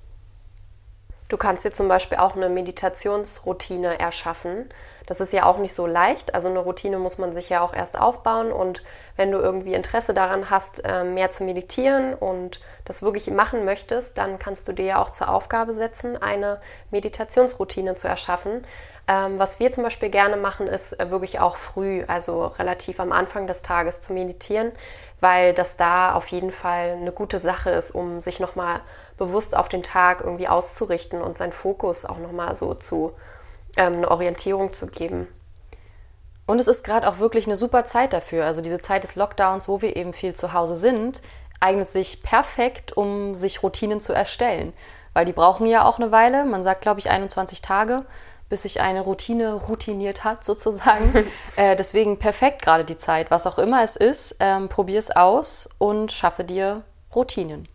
Du 1.28 1.37
kannst 1.37 1.64
dir 1.64 1.73
zum 1.73 1.88
Beispiel 1.88 2.18
auch 2.18 2.37
eine 2.37 2.49
Meditationsroutine 2.49 3.99
erschaffen. 3.99 4.68
Das 5.06 5.21
ist 5.21 5.33
ja 5.33 5.45
auch 5.45 5.59
nicht 5.59 5.75
so 5.75 5.87
leicht. 5.87 6.35
Also 6.35 6.49
eine 6.49 6.61
Routine 6.61 6.99
muss 6.99 7.18
man 7.18 7.33
sich 7.33 7.49
ja 7.49 7.61
auch 7.62 7.73
erst 7.73 7.99
aufbauen. 7.99 8.52
Und 8.52 8.83
wenn 9.16 9.33
du 9.33 9.38
irgendwie 9.38 9.75
Interesse 9.75 10.14
daran 10.14 10.50
hast, 10.50 10.83
ähm, 10.85 11.14
mehr 11.14 11.30
zu 11.30 11.42
meditieren 11.42 12.14
und 12.14 12.61
das 12.85 13.02
wirklich 13.02 13.28
machen 13.30 13.64
möchtest, 13.64 14.18
dann 14.18 14.38
kannst 14.38 14.68
du 14.68 14.73
dir 14.73 14.85
ja 14.85 15.02
auch 15.02 15.11
zur 15.11 15.28
Aufgabe 15.28 15.73
setzen, 15.75 16.21
eine 16.21 16.61
Meditationsroutine 16.90 17.97
zu 17.97 18.06
erschaffen. 18.06 18.62
Ähm, 19.09 19.38
was 19.38 19.61
wir 19.61 19.71
zum 19.71 19.85
Beispiel 19.85 20.11
gerne 20.11 20.37
machen, 20.37 20.66
ist 20.66 20.99
äh, 20.99 21.11
wirklich 21.11 21.38
auch 21.38 21.56
früh, 21.56 22.02
also 22.09 22.47
relativ 22.59 22.99
am 22.99 23.12
Anfang 23.12 23.47
des 23.47 23.62
Tages 23.62 24.00
zu 24.00 24.12
meditieren, 24.12 24.73
weil 25.21 25.54
das 25.54 25.76
da 25.76 26.14
auf 26.14 26.26
jeden 26.28 26.50
Fall 26.50 26.97
eine 27.00 27.12
gute 27.12 27.38
Sache 27.38 27.71
ist, 27.71 27.92
um 27.92 28.21
sich 28.21 28.40
nochmal 28.40 28.80
bewusst 29.16 29.56
auf 29.56 29.68
den 29.68 29.82
Tag 29.82 30.20
irgendwie 30.23 30.49
auszurichten 30.49 31.20
und 31.23 31.38
seinen 31.38 31.52
Fokus 31.52 32.04
auch 32.04 32.18
nochmal 32.18 32.54
so 32.54 32.75
zu 32.75 33.12
ähm, 33.76 33.94
eine 33.94 34.11
Orientierung 34.11 34.73
zu 34.73 34.87
geben. 34.87 35.28
Und 36.46 36.61
es 36.61 36.68
ist 36.68 36.85
gerade 36.85 37.08
auch 37.08 37.18
wirklich 37.18 37.46
eine 37.46 37.56
super 37.56 37.85
Zeit 37.85 38.12
dafür. 38.12 38.44
Also 38.44 38.61
diese 38.61 38.78
Zeit 38.78 39.02
des 39.04 39.16
Lockdowns, 39.16 39.68
wo 39.68 39.82
wir 39.82 39.96
eben 39.96 40.12
viel 40.12 40.35
zu 40.35 40.52
Hause 40.52 40.76
sind, 40.76 41.23
eignet 41.61 41.88
sich 41.88 42.23
perfekt, 42.23 42.96
um 42.96 43.35
sich 43.35 43.62
Routinen 43.62 44.00
zu 44.00 44.12
erstellen. 44.12 44.73
Weil 45.12 45.25
die 45.25 45.32
brauchen 45.32 45.66
ja 45.66 45.85
auch 45.85 45.99
eine 45.99 46.12
Weile. 46.12 46.44
Man 46.44 46.62
sagt, 46.62 46.82
glaube 46.82 47.00
ich, 47.00 47.11
21 47.11 47.62
Tage 47.62 48.04
bis 48.49 48.62
sich 48.62 48.80
eine 48.80 49.00
Routine 49.00 49.54
routiniert 49.54 50.25
hat, 50.25 50.44
sozusagen. 50.44 51.26
äh, 51.56 51.76
deswegen 51.76 52.18
perfekt 52.18 52.62
gerade 52.62 52.85
die 52.85 52.96
Zeit. 52.96 53.30
Was 53.30 53.46
auch 53.46 53.58
immer 53.58 53.82
es 53.82 53.96
ist, 53.96 54.37
ähm, 54.40 54.68
probier 54.68 54.99
es 54.99 55.11
aus 55.11 55.68
und 55.78 56.12
schaffe 56.12 56.44
dir 56.44 56.82
Routinen. 57.14 57.68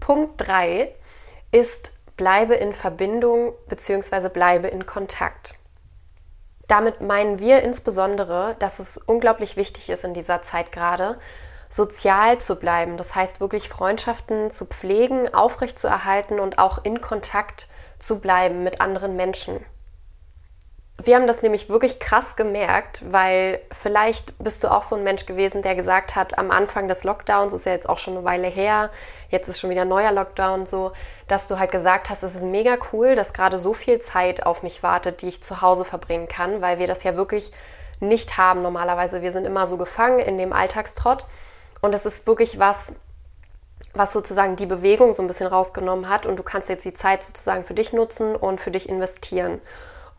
Punkt 0.00 0.34
3 0.46 0.94
ist, 1.50 1.92
bleibe 2.16 2.54
in 2.54 2.74
Verbindung 2.74 3.54
bzw. 3.68 4.28
bleibe 4.28 4.68
in 4.68 4.86
Kontakt. 4.86 5.54
Damit 6.66 7.00
meinen 7.00 7.38
wir 7.38 7.62
insbesondere, 7.62 8.56
dass 8.58 8.78
es 8.78 8.98
unglaublich 8.98 9.56
wichtig 9.56 9.88
ist 9.88 10.04
in 10.04 10.12
dieser 10.12 10.42
Zeit 10.42 10.70
gerade, 10.70 11.18
sozial 11.70 12.38
zu 12.38 12.56
bleiben. 12.56 12.96
Das 12.96 13.14
heißt 13.14 13.40
wirklich 13.40 13.68
Freundschaften 13.68 14.50
zu 14.50 14.66
pflegen, 14.66 15.32
aufrechtzuerhalten 15.32 16.40
und 16.40 16.58
auch 16.58 16.84
in 16.84 17.00
Kontakt 17.00 17.68
zu 17.98 18.20
bleiben 18.20 18.62
mit 18.62 18.80
anderen 18.80 19.16
Menschen. 19.16 19.64
Wir 21.00 21.14
haben 21.14 21.28
das 21.28 21.42
nämlich 21.42 21.68
wirklich 21.68 22.00
krass 22.00 22.34
gemerkt, 22.34 23.04
weil 23.12 23.60
vielleicht 23.70 24.36
bist 24.42 24.64
du 24.64 24.68
auch 24.68 24.82
so 24.82 24.96
ein 24.96 25.04
Mensch 25.04 25.26
gewesen, 25.26 25.62
der 25.62 25.76
gesagt 25.76 26.16
hat, 26.16 26.36
am 26.38 26.50
Anfang 26.50 26.88
des 26.88 27.04
Lockdowns, 27.04 27.52
ist 27.52 27.66
ja 27.66 27.72
jetzt 27.72 27.88
auch 27.88 27.98
schon 27.98 28.16
eine 28.16 28.24
Weile 28.24 28.48
her, 28.48 28.90
jetzt 29.30 29.48
ist 29.48 29.60
schon 29.60 29.70
wieder 29.70 29.84
neuer 29.84 30.10
Lockdown 30.10 30.66
so, 30.66 30.90
dass 31.28 31.46
du 31.46 31.60
halt 31.60 31.70
gesagt 31.70 32.10
hast, 32.10 32.24
es 32.24 32.34
ist 32.34 32.42
mega 32.42 32.76
cool, 32.92 33.14
dass 33.14 33.32
gerade 33.32 33.60
so 33.60 33.74
viel 33.74 34.00
Zeit 34.00 34.44
auf 34.44 34.64
mich 34.64 34.82
wartet, 34.82 35.22
die 35.22 35.28
ich 35.28 35.40
zu 35.40 35.62
Hause 35.62 35.84
verbringen 35.84 36.26
kann, 36.26 36.62
weil 36.62 36.80
wir 36.80 36.88
das 36.88 37.04
ja 37.04 37.14
wirklich 37.14 37.52
nicht 38.00 38.36
haben 38.36 38.62
normalerweise. 38.62 39.22
Wir 39.22 39.30
sind 39.30 39.44
immer 39.44 39.68
so 39.68 39.76
gefangen 39.76 40.18
in 40.18 40.36
dem 40.36 40.52
Alltagstrott 40.52 41.24
und 41.80 41.94
es 41.94 42.06
ist 42.06 42.26
wirklich 42.26 42.58
was, 42.58 42.94
was 43.94 44.12
sozusagen 44.12 44.56
die 44.56 44.66
Bewegung 44.66 45.14
so 45.14 45.22
ein 45.22 45.28
bisschen 45.28 45.46
rausgenommen 45.46 46.08
hat 46.08 46.26
und 46.26 46.36
du 46.36 46.42
kannst 46.42 46.68
jetzt 46.68 46.84
die 46.84 46.94
Zeit 46.94 47.22
sozusagen 47.22 47.64
für 47.64 47.74
dich 47.74 47.92
nutzen 47.92 48.34
und 48.34 48.60
für 48.60 48.72
dich 48.72 48.88
investieren. 48.88 49.60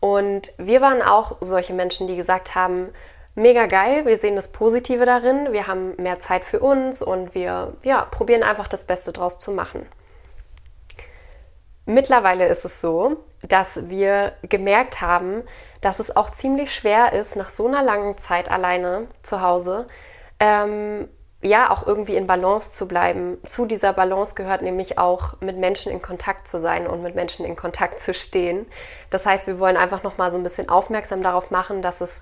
Und 0.00 0.52
wir 0.56 0.80
waren 0.80 1.02
auch 1.02 1.36
solche 1.40 1.74
Menschen, 1.74 2.06
die 2.06 2.16
gesagt 2.16 2.54
haben, 2.54 2.88
mega 3.34 3.66
geil, 3.66 4.06
wir 4.06 4.16
sehen 4.16 4.36
das 4.36 4.48
Positive 4.48 5.04
darin, 5.04 5.52
wir 5.52 5.66
haben 5.66 5.94
mehr 5.96 6.20
Zeit 6.20 6.44
für 6.44 6.60
uns 6.60 7.02
und 7.02 7.34
wir 7.34 7.76
ja, 7.84 8.04
probieren 8.06 8.42
einfach 8.42 8.66
das 8.66 8.84
Beste 8.84 9.12
draus 9.12 9.38
zu 9.38 9.52
machen. 9.52 9.86
mittlerweile 11.86 12.46
ist 12.46 12.64
es 12.64 12.80
so, 12.80 13.16
dass 13.42 13.88
wir 13.88 14.32
gemerkt 14.42 15.00
haben, 15.00 15.42
dass 15.80 15.98
es 15.98 16.14
auch 16.14 16.30
ziemlich 16.30 16.72
schwer 16.72 17.12
ist, 17.12 17.36
nach 17.36 17.50
so 17.50 17.66
einer 17.66 17.82
langen 17.82 18.16
Zeit 18.16 18.50
alleine 18.50 19.08
zu 19.22 19.40
Hause, 19.40 19.86
ähm, 20.38 21.08
ja, 21.42 21.70
auch 21.70 21.86
irgendwie 21.86 22.16
in 22.16 22.26
Balance 22.26 22.72
zu 22.72 22.86
bleiben. 22.86 23.38
Zu 23.46 23.64
dieser 23.64 23.94
Balance 23.94 24.34
gehört 24.34 24.60
nämlich 24.60 24.98
auch, 24.98 25.40
mit 25.40 25.56
Menschen 25.56 25.90
in 25.90 26.02
Kontakt 26.02 26.46
zu 26.46 26.60
sein 26.60 26.86
und 26.86 27.02
mit 27.02 27.14
Menschen 27.14 27.46
in 27.46 27.56
Kontakt 27.56 28.00
zu 28.00 28.12
stehen. 28.12 28.66
Das 29.08 29.24
heißt, 29.24 29.46
wir 29.46 29.58
wollen 29.58 29.78
einfach 29.78 30.02
nochmal 30.02 30.30
so 30.30 30.36
ein 30.36 30.42
bisschen 30.42 30.68
aufmerksam 30.68 31.22
darauf 31.22 31.50
machen, 31.50 31.80
dass 31.80 32.02
es 32.02 32.20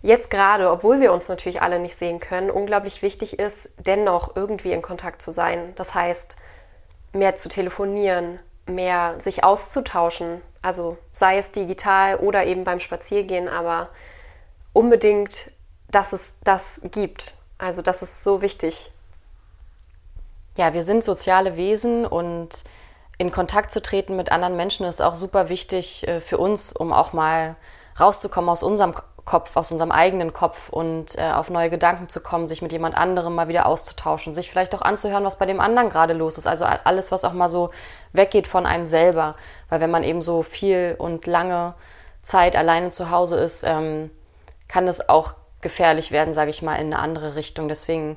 jetzt 0.00 0.30
gerade, 0.30 0.70
obwohl 0.70 1.00
wir 1.00 1.12
uns 1.12 1.28
natürlich 1.28 1.60
alle 1.60 1.78
nicht 1.78 1.98
sehen 1.98 2.20
können, 2.20 2.50
unglaublich 2.50 3.02
wichtig 3.02 3.38
ist, 3.38 3.70
dennoch 3.78 4.34
irgendwie 4.34 4.72
in 4.72 4.82
Kontakt 4.82 5.20
zu 5.20 5.30
sein. 5.30 5.74
Das 5.76 5.94
heißt, 5.94 6.36
mehr 7.12 7.36
zu 7.36 7.50
telefonieren, 7.50 8.38
mehr 8.66 9.20
sich 9.20 9.44
auszutauschen. 9.44 10.40
Also 10.62 10.96
sei 11.12 11.36
es 11.36 11.52
digital 11.52 12.16
oder 12.16 12.46
eben 12.46 12.64
beim 12.64 12.80
Spaziergehen, 12.80 13.48
aber 13.48 13.90
unbedingt, 14.72 15.50
dass 15.90 16.14
es 16.14 16.36
das 16.44 16.80
gibt. 16.90 17.34
Also 17.64 17.80
das 17.80 18.02
ist 18.02 18.22
so 18.22 18.42
wichtig. 18.42 18.90
Ja, 20.58 20.74
wir 20.74 20.82
sind 20.82 21.02
soziale 21.02 21.56
Wesen 21.56 22.04
und 22.04 22.62
in 23.16 23.30
Kontakt 23.30 23.70
zu 23.70 23.80
treten 23.80 24.16
mit 24.16 24.30
anderen 24.30 24.54
Menschen 24.54 24.84
ist 24.84 25.00
auch 25.00 25.14
super 25.14 25.48
wichtig 25.48 26.06
äh, 26.06 26.20
für 26.20 26.36
uns, 26.36 26.74
um 26.74 26.92
auch 26.92 27.14
mal 27.14 27.56
rauszukommen 27.98 28.50
aus 28.50 28.62
unserem 28.62 28.92
Kopf, 29.24 29.56
aus 29.56 29.72
unserem 29.72 29.92
eigenen 29.92 30.34
Kopf 30.34 30.68
und 30.68 31.16
äh, 31.16 31.32
auf 31.32 31.48
neue 31.48 31.70
Gedanken 31.70 32.10
zu 32.10 32.20
kommen, 32.20 32.46
sich 32.46 32.60
mit 32.60 32.72
jemand 32.72 32.98
anderem 32.98 33.34
mal 33.34 33.48
wieder 33.48 33.64
auszutauschen, 33.64 34.34
sich 34.34 34.50
vielleicht 34.50 34.74
auch 34.74 34.82
anzuhören, 34.82 35.24
was 35.24 35.38
bei 35.38 35.46
dem 35.46 35.58
anderen 35.58 35.88
gerade 35.88 36.12
los 36.12 36.36
ist. 36.36 36.46
Also 36.46 36.66
alles, 36.66 37.12
was 37.12 37.24
auch 37.24 37.32
mal 37.32 37.48
so 37.48 37.70
weggeht 38.12 38.46
von 38.46 38.66
einem 38.66 38.84
selber. 38.84 39.36
Weil 39.70 39.80
wenn 39.80 39.90
man 39.90 40.02
eben 40.02 40.20
so 40.20 40.42
viel 40.42 40.96
und 40.98 41.26
lange 41.26 41.72
Zeit 42.20 42.56
alleine 42.56 42.90
zu 42.90 43.10
Hause 43.10 43.38
ist, 43.38 43.64
ähm, 43.64 44.10
kann 44.68 44.86
es 44.86 45.08
auch 45.08 45.32
gefährlich 45.64 46.12
werden, 46.12 46.32
sage 46.32 46.50
ich 46.50 46.62
mal, 46.62 46.76
in 46.76 46.92
eine 46.92 47.00
andere 47.00 47.34
Richtung. 47.34 47.66
Deswegen 47.66 48.16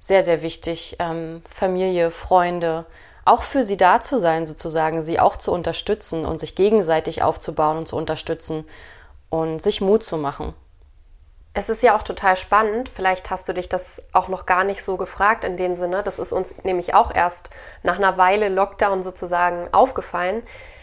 sehr, 0.00 0.24
sehr 0.24 0.42
wichtig, 0.42 0.96
ähm, 0.98 1.42
Familie, 1.48 2.10
Freunde, 2.10 2.86
auch 3.24 3.44
für 3.44 3.62
sie 3.62 3.76
da 3.76 4.00
zu 4.00 4.18
sein, 4.18 4.46
sozusagen, 4.46 5.02
sie 5.02 5.20
auch 5.20 5.36
zu 5.36 5.52
unterstützen 5.52 6.24
und 6.24 6.40
sich 6.40 6.56
gegenseitig 6.56 7.22
aufzubauen 7.22 7.78
und 7.78 7.86
zu 7.86 7.96
unterstützen 7.96 8.64
und 9.28 9.62
sich 9.62 9.80
Mut 9.80 10.02
zu 10.02 10.16
machen. 10.16 10.54
Es 11.52 11.68
ist 11.68 11.82
ja 11.82 11.96
auch 11.96 12.02
total 12.02 12.36
spannend, 12.36 12.88
vielleicht 12.88 13.30
hast 13.30 13.48
du 13.48 13.52
dich 13.52 13.68
das 13.68 14.02
auch 14.12 14.28
noch 14.28 14.46
gar 14.46 14.64
nicht 14.64 14.82
so 14.82 14.96
gefragt 14.96 15.44
in 15.44 15.56
dem 15.56 15.74
Sinne, 15.74 16.02
das 16.02 16.18
ist 16.18 16.32
uns 16.32 16.64
nämlich 16.64 16.94
auch 16.94 17.14
erst 17.14 17.50
nach 17.82 17.98
einer 17.98 18.16
Weile 18.16 18.48
Lockdown 18.48 19.02
sozusagen 19.02 19.68
aufgefallen, 19.72 20.42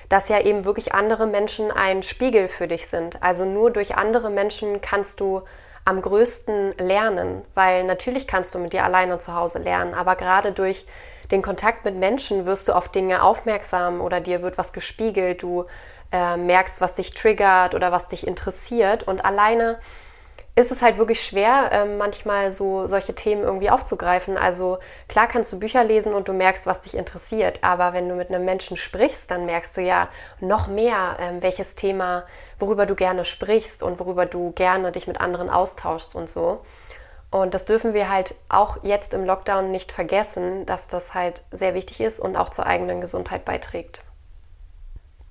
dass 0.10 0.30
ja 0.30 0.39
eben 0.42 0.66
wirklich 0.66 0.94
andere 0.94 1.25
Menschen 1.25 1.72
ein 1.72 2.04
Spiegel 2.04 2.48
für 2.50 2.68
dich 2.68 2.88
sind. 2.88 3.24
Also 3.24 3.46
nur 3.46 3.72
durch 3.72 3.96
andere 3.96 4.30
Menschen 4.30 4.82
kannst 4.82 5.20
du 5.20 5.42
am 5.88 6.01
größten 6.01 6.74
lernen, 6.79 7.44
weil 7.53 7.86
natürlich 7.86 8.27
kannst 8.27 8.53
du 8.53 8.60
mit 8.60 8.74
dir 8.74 8.84
alleine 8.84 9.20
zu 9.20 9.34
Hause 9.34 9.60
lernen, 9.60 9.94
aber 9.94 10.17
gerade 10.17 10.51
durch 10.51 10.86
den 11.32 11.41
Kontakt 11.41 11.86
mit 11.86 11.96
Menschen 11.96 12.46
wirst 12.46 12.67
du 12.67 12.74
auf 12.74 12.89
Dinge 12.89 13.24
aufmerksam 13.24 14.01
oder 14.01 14.20
dir 14.20 14.41
wird 14.41 14.58
was 14.58 14.74
gespiegelt, 14.74 15.44
du 15.44 15.65
äh, 16.12 16.36
merkst, 16.36 16.82
was 16.82 16.94
dich 16.94 17.12
triggert 17.12 17.74
oder 17.74 17.94
was 17.94 18.08
dich 18.08 18.27
interessiert. 18.27 19.03
Und 19.03 19.24
alleine 19.24 19.79
ist 20.58 20.72
es 20.72 20.82
halt 20.82 20.98
wirklich 20.98 21.24
schwer, 21.24 21.72
äh, 21.72 21.86
manchmal 21.86 22.52
so 22.52 22.88
solche 22.88 23.14
Themen 23.14 23.44
irgendwie 23.44 23.70
aufzugreifen. 23.70 24.38
Also 24.38 24.80
klar 25.08 25.28
kannst 25.28 25.54
du 25.54 25.60
Bücher 25.60 25.84
lesen 25.84 26.16
und 26.16 26.28
du 26.28 26.34
merkst, 26.34 26.66
was 26.66 26.82
dich 26.82 26.96
interessiert, 26.96 27.60
aber 27.62 27.94
wenn 27.94 28.10
du 28.10 28.16
mit 28.16 28.30
einem 28.30 28.44
Menschen 28.44 28.76
sprichst, 28.76 29.30
dann 29.30 29.46
merkst 29.46 29.78
du 29.78 29.82
ja 29.82 30.10
noch 30.40 30.68
mehr, 30.68 31.18
äh, 31.20 31.44
welches 31.44 31.76
Thema, 31.76 32.24
worüber 32.58 32.88
du 32.88 32.96
gerne 32.96 33.24
sprichst 33.24 33.84
und 33.84 34.00
worüber 34.00 34.26
du 34.26 34.52
gerne 34.52 34.92
dich 34.92 35.06
mit 35.06 35.22
anderen 35.22 35.52
austauschst 35.52 36.16
und 36.16 36.28
so. 36.28 36.66
Und 37.30 37.54
das 37.54 37.66
dürfen 37.66 37.94
wir 37.94 38.10
halt 38.10 38.34
auch 38.50 38.78
jetzt 38.82 39.14
im 39.14 39.26
Lockdown 39.26 39.70
nicht 39.70 39.92
vergessen, 39.92 40.66
dass 40.66 40.88
das 40.88 41.14
halt 41.14 41.44
sehr 41.52 41.76
wichtig 41.76 42.01
ist 42.01 42.20
und 42.20 42.36
auch 42.36 42.50
zur 42.50 42.66
eigenen 42.66 43.00
Gesundheit 43.00 43.46
beiträgt. 43.46 44.01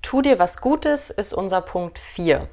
Tu 0.01 0.21
dir 0.21 0.39
was 0.39 0.61
Gutes 0.61 1.09
ist 1.09 1.33
unser 1.33 1.59
Punkt 1.59 1.99
4. 1.99 2.47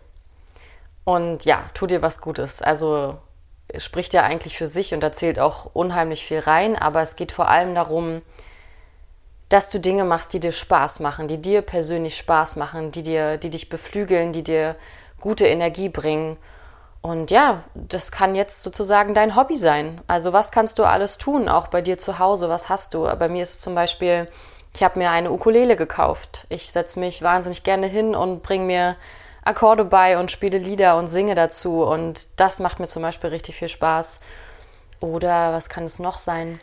Und 1.05 1.45
ja, 1.45 1.65
tu 1.75 1.87
dir 1.87 2.03
was 2.03 2.21
Gutes. 2.21 2.63
Also 2.63 3.19
es 3.69 3.85
spricht 3.85 4.15
ja 4.15 4.23
eigentlich 4.23 4.57
für 4.57 4.67
sich 4.67 4.95
und 4.95 5.03
erzählt 5.03 5.39
auch 5.39 5.71
unheimlich 5.73 6.25
viel 6.25 6.41
rein, 6.41 6.77
aber 6.77 7.03
es 7.03 7.17
geht 7.17 7.33
vor 7.33 7.49
allem 7.49 7.75
darum, 7.75 8.23
dass 9.49 9.71
du 9.71 9.79
Dinge 9.79 10.05
machst, 10.05 10.33
die 10.33 10.41
dir 10.41 10.53
Spaß 10.53 11.01
machen, 11.01 11.29
die 11.29 11.41
dir 11.41 11.63
persönlich 11.63 12.17
Spaß 12.17 12.57
machen, 12.57 12.93
die 12.93 13.03
dir, 13.03 13.37
die 13.37 13.51
dich 13.51 13.69
beflügeln, 13.69 14.33
die 14.33 14.43
dir 14.43 14.77
gute 15.21 15.47
Energie 15.47 15.89
bringen. 15.89 16.39
Und 17.03 17.31
ja, 17.31 17.63
das 17.75 18.11
kann 18.11 18.35
jetzt 18.35 18.63
sozusagen 18.63 19.13
dein 19.13 19.37
Hobby 19.37 19.57
sein. 19.57 20.01
Also 20.07 20.33
was 20.33 20.51
kannst 20.51 20.79
du 20.79 20.85
alles 20.85 21.19
tun, 21.19 21.49
auch 21.49 21.69
bei 21.69 21.83
dir 21.83 21.99
zu 21.99 22.19
Hause? 22.19 22.49
Was 22.49 22.71
hast 22.71 22.95
du? 22.95 23.03
Bei 23.19 23.29
mir 23.29 23.43
ist 23.43 23.51
es 23.51 23.61
zum 23.61 23.75
Beispiel 23.75 24.29
ich 24.75 24.83
habe 24.83 24.99
mir 24.99 25.11
eine 25.11 25.31
Ukulele 25.31 25.77
gekauft. 25.77 26.47
Ich 26.49 26.71
setze 26.71 26.99
mich 26.99 27.23
wahnsinnig 27.23 27.63
gerne 27.63 27.87
hin 27.87 28.17
und 28.17 28.43
bringe 28.43 28.65
mir 28.65 28.97
Akkorde 29.45 29.85
bei 29.85 30.19
und 30.19 30.31
spiele 30.31 30.59
Lieder 30.59 30.97
und 30.97 31.09
singe 31.09 31.35
dazu. 31.35 31.83
Und 31.83 32.41
das 32.41 32.61
macht 32.61 32.81
mir 32.81 32.87
zum 32.87 33.03
Beispiel 33.03 33.31
richtig 33.31 33.57
viel 33.57 33.69
Spaß. 33.69 34.21
Oder 35.01 35.53
was 35.53 35.69
kann 35.69 35.85
es 35.85 35.99
noch 35.99 36.19
sein? 36.19 36.61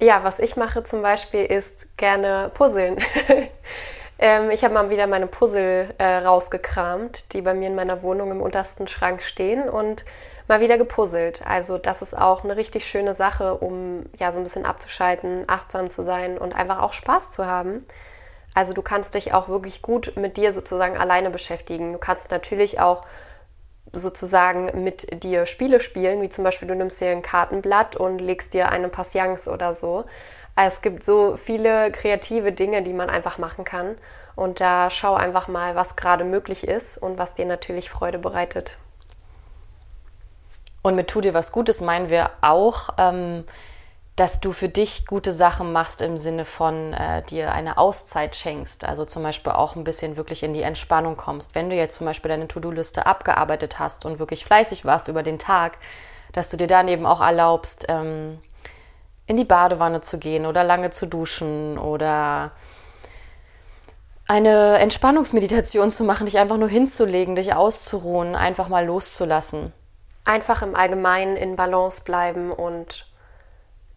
Ja, 0.00 0.22
was 0.24 0.38
ich 0.38 0.56
mache 0.56 0.84
zum 0.84 1.02
Beispiel 1.02 1.44
ist 1.44 1.96
gerne 1.96 2.50
puzzeln. 2.54 2.98
ähm, 4.18 4.50
ich 4.50 4.64
habe 4.64 4.74
mal 4.74 4.90
wieder 4.90 5.06
meine 5.06 5.26
Puzzle 5.26 5.94
äh, 5.98 6.16
rausgekramt, 6.18 7.32
die 7.32 7.42
bei 7.42 7.54
mir 7.54 7.68
in 7.68 7.74
meiner 7.74 8.02
Wohnung 8.02 8.30
im 8.30 8.42
untersten 8.42 8.86
Schrank 8.86 9.22
stehen. 9.22 9.68
Und 9.68 10.04
mal 10.48 10.60
wieder 10.60 10.78
gepuzzelt. 10.78 11.42
Also 11.46 11.78
das 11.78 12.02
ist 12.02 12.16
auch 12.16 12.44
eine 12.44 12.56
richtig 12.56 12.86
schöne 12.86 13.14
Sache, 13.14 13.54
um 13.54 14.04
ja 14.18 14.30
so 14.32 14.38
ein 14.38 14.44
bisschen 14.44 14.66
abzuschalten, 14.66 15.44
achtsam 15.46 15.90
zu 15.90 16.02
sein 16.02 16.38
und 16.38 16.54
einfach 16.54 16.80
auch 16.82 16.92
Spaß 16.92 17.30
zu 17.30 17.46
haben. 17.46 17.84
Also 18.54 18.72
du 18.72 18.82
kannst 18.82 19.14
dich 19.14 19.34
auch 19.34 19.48
wirklich 19.48 19.82
gut 19.82 20.12
mit 20.16 20.36
dir 20.36 20.52
sozusagen 20.52 20.96
alleine 20.96 21.30
beschäftigen. 21.30 21.92
Du 21.92 21.98
kannst 21.98 22.30
natürlich 22.30 22.80
auch 22.80 23.04
sozusagen 23.92 24.82
mit 24.82 25.22
dir 25.22 25.46
Spiele 25.46 25.80
spielen, 25.80 26.22
wie 26.22 26.28
zum 26.28 26.44
Beispiel 26.44 26.68
du 26.68 26.74
nimmst 26.74 27.00
dir 27.00 27.10
ein 27.10 27.22
Kartenblatt 27.22 27.96
und 27.96 28.20
legst 28.20 28.54
dir 28.54 28.70
eine 28.70 28.88
Patience 28.88 29.48
oder 29.48 29.74
so. 29.74 30.04
Es 30.56 30.82
gibt 30.82 31.04
so 31.04 31.36
viele 31.36 31.90
kreative 31.90 32.52
Dinge, 32.52 32.82
die 32.82 32.92
man 32.92 33.10
einfach 33.10 33.38
machen 33.38 33.64
kann. 33.64 33.96
Und 34.36 34.60
da 34.60 34.90
schau 34.90 35.14
einfach 35.14 35.48
mal, 35.48 35.74
was 35.74 35.96
gerade 35.96 36.24
möglich 36.24 36.66
ist 36.66 36.98
und 36.98 37.18
was 37.18 37.34
dir 37.34 37.46
natürlich 37.46 37.90
Freude 37.90 38.18
bereitet. 38.18 38.78
Und 40.82 40.96
mit 40.96 41.08
Tu 41.08 41.20
dir 41.20 41.34
was 41.34 41.50
Gutes 41.50 41.80
meinen 41.80 42.08
wir 42.08 42.30
auch, 42.40 42.90
ähm, 42.98 43.44
dass 44.16 44.40
du 44.40 44.52
für 44.52 44.68
dich 44.68 45.06
gute 45.06 45.32
Sachen 45.32 45.72
machst 45.72 46.00
im 46.00 46.16
Sinne 46.16 46.44
von 46.44 46.92
äh, 46.92 47.22
dir 47.22 47.52
eine 47.52 47.78
Auszeit 47.78 48.36
schenkst. 48.36 48.84
Also 48.84 49.04
zum 49.04 49.22
Beispiel 49.22 49.52
auch 49.52 49.74
ein 49.74 49.84
bisschen 49.84 50.16
wirklich 50.16 50.42
in 50.42 50.52
die 50.52 50.62
Entspannung 50.62 51.16
kommst. 51.16 51.54
Wenn 51.54 51.68
du 51.68 51.74
jetzt 51.74 51.96
zum 51.96 52.06
Beispiel 52.06 52.28
deine 52.28 52.46
To-Do-Liste 52.46 53.06
abgearbeitet 53.06 53.78
hast 53.78 54.04
und 54.04 54.20
wirklich 54.20 54.44
fleißig 54.44 54.84
warst 54.84 55.08
über 55.08 55.22
den 55.22 55.38
Tag, 55.38 55.78
dass 56.32 56.50
du 56.50 56.56
dir 56.56 56.68
dann 56.68 56.86
eben 56.88 57.06
auch 57.06 57.20
erlaubst, 57.20 57.86
ähm, 57.88 58.38
in 59.26 59.36
die 59.36 59.44
Badewanne 59.44 60.00
zu 60.00 60.18
gehen 60.18 60.46
oder 60.46 60.62
lange 60.62 60.90
zu 60.90 61.06
duschen 61.06 61.78
oder 61.78 62.52
eine 64.28 64.78
Entspannungsmeditation 64.78 65.90
zu 65.90 66.04
machen, 66.04 66.26
dich 66.26 66.38
einfach 66.38 66.56
nur 66.56 66.68
hinzulegen, 66.68 67.34
dich 67.34 67.54
auszuruhen, 67.54 68.36
einfach 68.36 68.68
mal 68.68 68.84
loszulassen 68.86 69.72
einfach 70.24 70.62
im 70.62 70.74
Allgemeinen 70.74 71.36
in 71.36 71.56
Balance 71.56 72.02
bleiben 72.04 72.50
und 72.50 73.06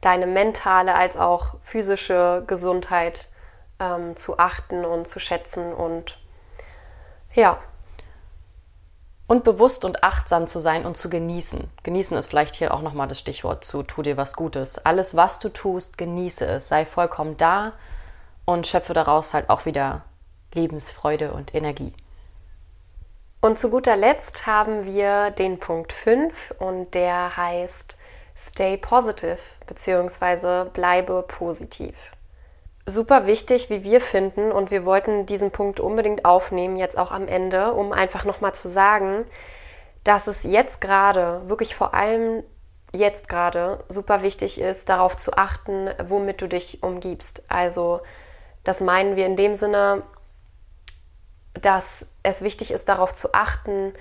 deine 0.08 0.26
mentale 0.26 0.96
als 0.96 1.17
auch 1.17 1.56
physische 1.62 2.41
Gesundheit 2.48 3.28
ähm, 3.78 4.15
zu 4.15 4.39
achten 4.39 4.86
und 4.86 5.06
zu 5.06 5.20
schätzen 5.20 5.74
und 5.74 6.17
ja. 7.34 7.60
Und 9.28 9.43
bewusst 9.43 9.84
und 9.84 10.06
achtsam 10.06 10.48
zu 10.48 10.62
sein 10.62 10.86
und 10.86 10.96
zu 10.96 11.10
genießen. 11.10 11.70
Genießen 11.84 12.15
ist 12.15 12.28
vielleicht 12.28 12.56
hier 12.56 12.74
auch 12.74 12.82
nochmal 12.82 13.10
das 13.10 13.20
Stichwort 13.20 13.65
zu 13.65 13.84
tu 13.84 14.02
dir 14.02 14.15
was 14.15 14.38
Gutes. 14.38 14.78
Alles, 14.86 15.17
was 15.17 15.39
du 15.39 15.50
tust, 15.50 15.98
genieße 15.98 16.46
es. 16.46 16.70
Sei 16.70 16.86
vollkommen 16.86 17.36
da 17.36 17.74
und 18.46 18.65
schöpfe 18.65 18.93
daraus 18.93 19.34
halt 19.34 19.50
auch 19.50 19.65
wieder 19.65 20.04
Lebensfreude 20.54 21.34
und 21.34 21.54
Energie. 21.54 21.91
Und 23.41 23.60
zu 23.60 23.70
guter 23.70 23.98
Letzt 23.98 24.48
haben 24.48 24.86
wir 24.86 25.32
den 25.32 25.60
Punkt 25.60 25.91
5 25.91 26.56
und 26.60 26.93
der 26.93 27.36
heißt 27.36 27.98
Stay 28.38 28.78
Positive 28.78 29.39
bzw. 29.65 30.69
bleibe 30.69 31.23
positiv. 31.28 31.95
Super 32.86 33.26
wichtig, 33.26 33.69
wie 33.69 33.84
wir 33.84 34.00
finden, 34.00 34.52
und 34.52 34.71
wir 34.71 34.86
wollten 34.86 35.26
diesen 35.26 35.52
Punkt 35.52 35.80
unbedingt 35.80 36.23
aufnehmen, 36.23 36.78
jetzt 36.78 36.97
auch 36.97 37.12
am 37.12 37.28
Ende, 37.28 37.73
um 37.73 37.91
einfach 37.91 38.23
nochmal 38.23 38.54
zu 38.54 38.67
sagen, 38.67 39.26
dass 40.04 40.28
es 40.28 40.43
jetzt 40.43 40.80
gerade, 40.80 41.50
wirklich 41.50 41.76
vor 41.76 41.93
allem 41.93 42.43
jetzt 42.93 43.28
gerade, 43.28 43.84
super 43.89 44.21
wichtig 44.21 44.62
ist, 44.62 44.88
darauf 44.88 45.17
zu 45.17 45.34
achten, 45.34 45.89
womit 46.06 46.41
du 46.41 46.47
dich 46.47 46.84
umgibst. 46.84 47.43
Also 47.50 48.02
das 48.63 48.82
meinen 48.82 49.15
wir 49.15 49.26
in 49.26 49.36
dem 49.36 49.54
Sinne, 49.54 50.04
dass 51.54 52.06
es 52.23 52.41
wichtig 52.41 52.71
ist, 52.71 52.88
darauf 52.88 53.13
zu 53.13 53.34
achten, 53.34 53.93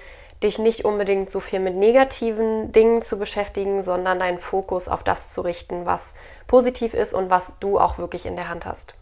dich 0.46 0.58
nicht 0.58 0.84
unbedingt 0.84 1.30
so 1.30 1.40
viel 1.40 1.60
mit 1.60 1.74
negativen 1.74 2.72
Dingen 2.72 3.02
zu 3.02 3.18
beschäftigen, 3.18 3.82
sondern 3.82 4.18
deinen 4.18 4.38
Fokus 4.38 4.88
auf 4.88 5.04
das 5.04 5.30
zu 5.30 5.42
richten, 5.42 5.84
was 5.84 6.14
positiv 6.46 6.94
ist 6.94 7.12
und 7.12 7.28
was 7.28 7.52
du 7.60 7.78
auch 7.78 7.98
wirklich 7.98 8.24
in 8.24 8.36
der 8.36 8.48
Hand 8.48 8.64
hast. 8.64 8.94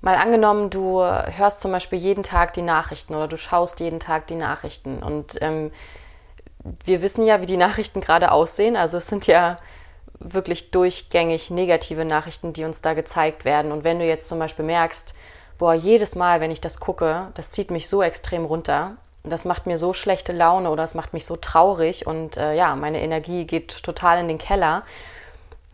Mal 0.00 0.16
angenommen, 0.16 0.70
du 0.70 1.02
hörst 1.02 1.60
zum 1.60 1.72
Beispiel 1.72 1.98
jeden 1.98 2.22
Tag 2.22 2.52
die 2.52 2.62
Nachrichten 2.62 3.14
oder 3.14 3.28
du 3.28 3.36
schaust 3.36 3.80
jeden 3.80 4.00
Tag 4.00 4.26
die 4.28 4.36
Nachrichten 4.36 5.02
und 5.02 5.38
ähm, 5.40 5.72
wir 6.84 7.02
wissen 7.02 7.26
ja, 7.26 7.40
wie 7.40 7.46
die 7.46 7.56
Nachrichten 7.56 8.00
gerade 8.00 8.32
aussehen. 8.32 8.76
Also 8.76 8.98
es 8.98 9.08
sind 9.08 9.26
ja 9.26 9.58
wirklich 10.18 10.70
durchgängig 10.70 11.50
negative 11.50 12.04
Nachrichten, 12.04 12.52
die 12.52 12.64
uns 12.64 12.80
da 12.80 12.94
gezeigt 12.94 13.44
werden. 13.44 13.72
Und 13.72 13.84
wenn 13.84 13.98
du 13.98 14.06
jetzt 14.06 14.28
zum 14.28 14.38
Beispiel 14.38 14.64
merkst, 14.64 15.14
boah, 15.58 15.74
jedes 15.74 16.14
Mal, 16.14 16.40
wenn 16.40 16.50
ich 16.50 16.60
das 16.60 16.80
gucke, 16.80 17.28
das 17.34 17.50
zieht 17.50 17.70
mich 17.70 17.88
so 17.88 18.02
extrem 18.02 18.44
runter, 18.44 18.96
das 19.30 19.44
macht 19.44 19.66
mir 19.66 19.76
so 19.76 19.92
schlechte 19.92 20.32
Laune 20.32 20.70
oder 20.70 20.84
es 20.84 20.94
macht 20.94 21.12
mich 21.12 21.26
so 21.26 21.36
traurig 21.36 22.06
und 22.06 22.36
äh, 22.36 22.54
ja, 22.54 22.74
meine 22.76 23.00
Energie 23.00 23.46
geht 23.46 23.82
total 23.82 24.18
in 24.18 24.28
den 24.28 24.38
Keller, 24.38 24.82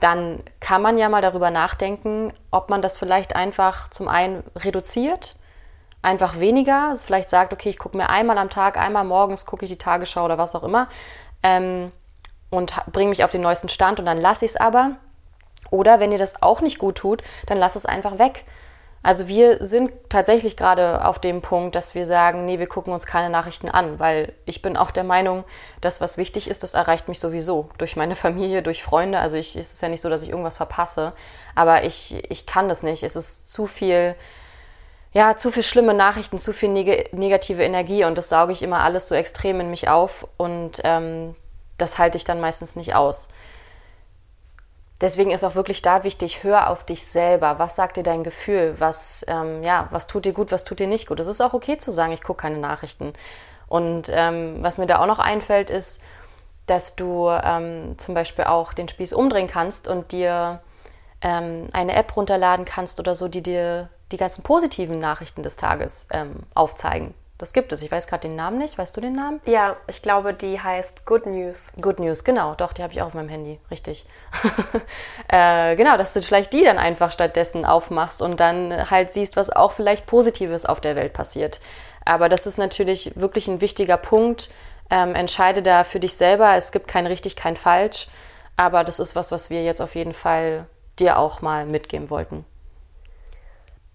dann 0.01 0.41
kann 0.59 0.83
man 0.83 0.99
ja 0.99 1.09
mal 1.09 1.23
darüber 1.23 1.51
nachdenken, 1.51 2.33
ob 2.51 2.71
man 2.71 2.83
das 2.83 2.99
vielleicht 2.99 3.37
einfach 3.37 3.89
zum 3.91 4.09
einen 4.09 4.43
reduziert, 4.57 5.37
einfach 6.03 6.41
weniger, 6.41 6.89
also 6.89 7.05
vielleicht 7.05 7.31
sagt, 7.31 7.53
okay, 7.53 7.69
ich 7.69 7.79
gucke 7.79 7.97
mir 7.97 8.09
einmal 8.09 8.39
am 8.39 8.51
Tag, 8.51 8.77
einmal 8.77 9.05
morgens 9.05 9.47
gucke 9.47 9.65
ich 9.65 9.71
die 9.71 9.79
Tagesschau 9.79 10.25
oder 10.25 10.39
was 10.39 10.57
auch 10.57 10.65
immer 10.65 10.89
ähm, 11.43 11.93
und 12.51 12.75
bringe 12.91 13.11
mich 13.11 13.25
auf 13.25 13.31
den 13.31 13.43
neuesten 13.43 13.69
Stand 13.69 14.01
und 14.01 14.07
dann 14.07 14.21
lasse 14.21 14.45
ich 14.45 14.53
es 14.53 14.57
aber. 14.57 14.97
Oder 15.71 16.01
wenn 16.01 16.13
ihr 16.13 16.19
das 16.19 16.43
auch 16.43 16.61
nicht 16.61 16.79
gut 16.79 16.97
tut, 16.97 17.23
dann 17.47 17.59
lass 17.59 17.77
es 17.77 17.87
einfach 17.87 18.19
weg. 18.19 18.45
Also 19.03 19.27
wir 19.27 19.63
sind 19.65 19.93
tatsächlich 20.09 20.57
gerade 20.57 21.05
auf 21.05 21.19
dem 21.19 21.43
Punkt, 21.43 21.75
dass 21.75 21.97
wir 21.97 22.07
sagen, 22.07 22.45
nee, 22.45 22.61
wir 22.61 22.69
gucken 22.69 22.93
uns 22.93 23.05
keine 23.05 23.31
Nachrichten 23.31 23.69
an, 23.69 23.99
weil 23.99 24.33
ich 24.45 24.63
bin 24.63 24.77
auch 24.77 24.93
der 24.93 25.03
Meinung, 25.03 25.45
dass 25.81 26.01
was 26.01 26.19
wichtig 26.19 26.49
ist, 26.49 26.63
das 26.63 26.75
erreicht 26.75 27.09
mich 27.09 27.19
sowieso 27.19 27.69
durch 27.79 27.97
meine 27.97 28.15
Familie, 28.17 28.63
durch 28.63 28.83
Freunde. 28.83 29.19
Also 29.19 29.37
ich, 29.37 29.57
es 29.57 29.73
ist 29.73 29.83
ja 29.83 29.89
nicht 29.89 30.01
so, 30.01 30.09
dass 30.09 30.23
ich 30.23 30.29
irgendwas 30.29 30.57
verpasse, 30.57 31.13
aber 31.57 31.83
ich, 31.83 32.23
ich 32.31 32.47
kann 32.47 32.69
das 32.69 32.85
nicht. 32.85 33.03
Es 33.03 33.17
ist 33.17 33.51
zu 33.51 33.67
viel, 33.67 34.15
ja, 35.13 35.37
zu 35.37 35.51
viel 35.51 35.65
schlimme 35.65 35.95
Nachrichten, 35.95 36.39
zu 36.39 36.53
viel 36.53 36.69
neg 36.69 37.13
negative 37.13 37.65
Energie 37.65 38.05
und 38.05 38.17
das 38.17 38.29
sauge 38.29 38.53
ich 38.53 38.63
immer 38.63 38.81
alles 38.81 39.09
so 39.09 39.17
extrem 39.17 39.59
in 39.59 39.71
mich 39.71 39.89
auf 39.89 40.29
und 40.37 40.81
ähm, 40.85 41.35
das 41.77 41.99
halte 41.99 42.19
ich 42.19 42.25
dann 42.25 42.41
meistens 42.41 42.77
nicht 42.77 42.95
aus. 42.95 43.29
Deswegen 45.03 45.33
ist 45.33 45.43
auch 45.43 45.57
wirklich 45.57 45.83
da 45.83 46.05
wichtig, 46.05 46.45
hör 46.45 46.71
auf 46.71 46.85
dich 46.85 47.05
selber. 47.05 47.59
Was 47.59 47.75
sagt 47.75 47.97
dir 47.97 48.05
dein 48.05 48.23
Gefühl? 48.23 48.77
Was, 48.79 49.25
ähm, 49.27 49.65
ja, 49.65 49.89
was 49.91 50.07
tut 50.07 50.25
dir 50.25 50.33
gut, 50.33 50.53
was 50.53 50.63
tut 50.63 50.79
dir 50.79 50.87
nicht 50.87 51.09
gut? 51.09 51.19
Es 51.19 51.27
ist 51.27 51.41
auch 51.41 51.55
okay 51.55 51.77
zu 51.77 51.91
sagen, 51.91 52.13
ich 52.13 52.23
gucke 52.23 52.43
keine 52.43 52.59
Nachrichten. 52.59 53.13
Und 53.67 54.13
ähm, 54.15 54.59
was 54.61 54.79
mir 54.79 54.87
da 54.87 55.01
auch 55.01 55.07
noch 55.07 55.19
einfällt, 55.19 55.71
ist, 55.71 56.03
dass 56.67 56.95
du 56.95 57.29
ähm, 57.29 57.99
zum 57.99 58.15
Beispiel 58.15 58.45
auch 58.45 58.73
den 58.73 58.89
Spieß 58.89 59.13
umdrehen 59.13 59.49
kannst 59.49 59.89
und 59.89 60.13
dir 60.13 60.61
ähm, 61.21 61.67
eine 61.73 61.97
App 61.97 62.17
runterladen 62.17 62.65
kannst 62.65 63.01
oder 63.01 63.17
so, 63.17 63.27
die 63.27 63.43
dir 63.43 63.89
die 64.13 64.19
ganzen 64.19 64.45
positiven 64.45 65.01
Nachrichten 65.01 65.43
des 65.43 65.57
Tages 65.57 66.07
ähm, 66.13 66.45
aufzeigen. 66.55 67.13
Das 67.43 67.53
gibt 67.53 67.73
es. 67.73 67.83
Ich 67.83 67.91
weiß 67.91 68.07
gerade 68.07 68.29
den 68.29 68.37
Namen 68.37 68.59
nicht. 68.59 68.79
Weißt 68.79 68.97
du 68.97 69.01
den 69.01 69.17
Namen? 69.17 69.41
Ja, 69.47 69.77
ich 69.89 70.01
glaube, 70.01 70.33
die 70.33 70.61
heißt 70.61 71.05
Good 71.07 71.27
News. 71.27 71.73
Good 71.81 71.99
News, 71.99 72.23
genau. 72.23 72.55
Doch, 72.55 72.73
die 72.73 72.85
habe 72.85 72.93
ich 72.93 73.03
auch 73.03 73.07
auf 73.07 73.15
meinem 73.15 73.29
Handy. 73.29 73.59
Richtig. 73.69 74.07
äh, 75.29 75.75
genau, 75.75 75.97
dass 75.97 76.15
du 76.15 76.23
vielleicht 76.23 76.53
die 76.53 76.63
dann 76.63 76.79
einfach 76.79 77.11
stattdessen 77.11 77.65
aufmachst 77.65 78.23
und 78.23 78.39
dann 78.39 78.89
halt 78.93 79.11
siehst, 79.11 79.35
was 79.35 79.51
auch 79.51 79.73
vielleicht 79.73 80.07
Positives 80.07 80.67
auf 80.67 80.81
der 80.81 80.95
Welt 80.95 81.15
passiert. 81.15 81.59
Aber 82.05 82.29
das 82.29 82.47
ist 82.47 82.59
natürlich 82.59 83.11
wirklich 83.17 83.49
ein 83.49 83.61
wichtiger 83.61 83.97
Punkt. 83.97 84.49
Ähm, 84.89 85.17
entscheide 85.17 85.63
da 85.63 85.83
für 85.83 85.99
dich 85.99 86.15
selber. 86.15 86.55
Es 86.55 86.71
gibt 86.71 86.87
kein 86.87 87.09
richtig, 87.09 87.35
kein 87.35 87.57
falsch. 87.57 88.07
Aber 88.57 88.85
das 88.85 89.01
ist 89.01 89.17
was, 89.17 89.33
was 89.33 89.51
wir 89.51 89.65
jetzt 89.65 89.83
auf 89.83 89.97
jeden 89.97 90.15
Fall 90.15 90.67
dir 91.01 91.19
auch 91.19 91.43
mal 91.43 91.67
mitgeben 91.67 92.09
wollten. 92.09 92.45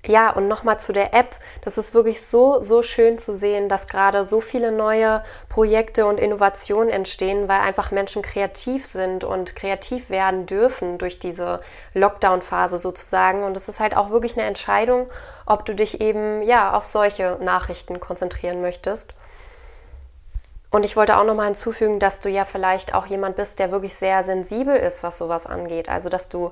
Ja, 0.06 0.30
und 0.30 0.48
nochmal 0.48 0.80
zu 0.80 0.94
der 0.94 1.14
App. 1.14 1.36
Das 1.64 1.78
ist 1.78 1.94
wirklich 1.94 2.26
so, 2.26 2.62
so 2.62 2.82
schön 2.82 3.18
zu 3.18 3.36
sehen, 3.36 3.68
dass 3.68 3.88
gerade 3.88 4.24
so 4.24 4.40
viele 4.40 4.72
neue 4.72 5.22
Projekte 5.50 6.06
und 6.06 6.18
Innovationen 6.18 6.90
entstehen, 6.90 7.50
weil 7.50 7.60
einfach 7.60 7.92
Menschen 7.92 8.22
kreativ 8.22 8.86
sind 8.86 9.26
und 9.26 9.56
kreativ 9.56 10.10
werden 10.10 10.46
dürfen 10.46 10.98
durch 10.98 11.20
diese 11.20 11.62
Lockdown-Phase 11.94 12.78
sozusagen. 12.78 13.44
Und 13.44 13.58
es 13.58 13.68
ist 13.68 13.82
halt 13.82 13.98
auch 13.98 14.10
wirklich 14.10 14.38
eine 14.38 14.48
Entscheidung, 14.48 15.10
ob 15.46 15.66
du 15.66 15.76
dich 15.76 16.00
eben 16.00 16.42
ja 16.42 16.74
auf 16.74 16.86
solche 16.86 17.38
Nachrichten 17.42 18.00
konzentrieren 18.00 18.62
möchtest. 18.62 19.14
Und 20.70 20.84
ich 20.84 20.96
wollte 20.96 21.18
auch 21.18 21.24
nochmal 21.26 21.48
hinzufügen, 21.48 22.00
dass 22.00 22.22
du 22.22 22.30
ja 22.30 22.46
vielleicht 22.46 22.94
auch 22.94 23.08
jemand 23.08 23.36
bist, 23.36 23.60
der 23.60 23.72
wirklich 23.72 23.96
sehr 23.96 24.24
sensibel 24.24 24.76
ist, 24.76 25.04
was 25.04 25.18
sowas 25.18 25.46
angeht. 25.46 25.90
Also, 25.90 26.10
dass 26.10 26.30
du 26.30 26.52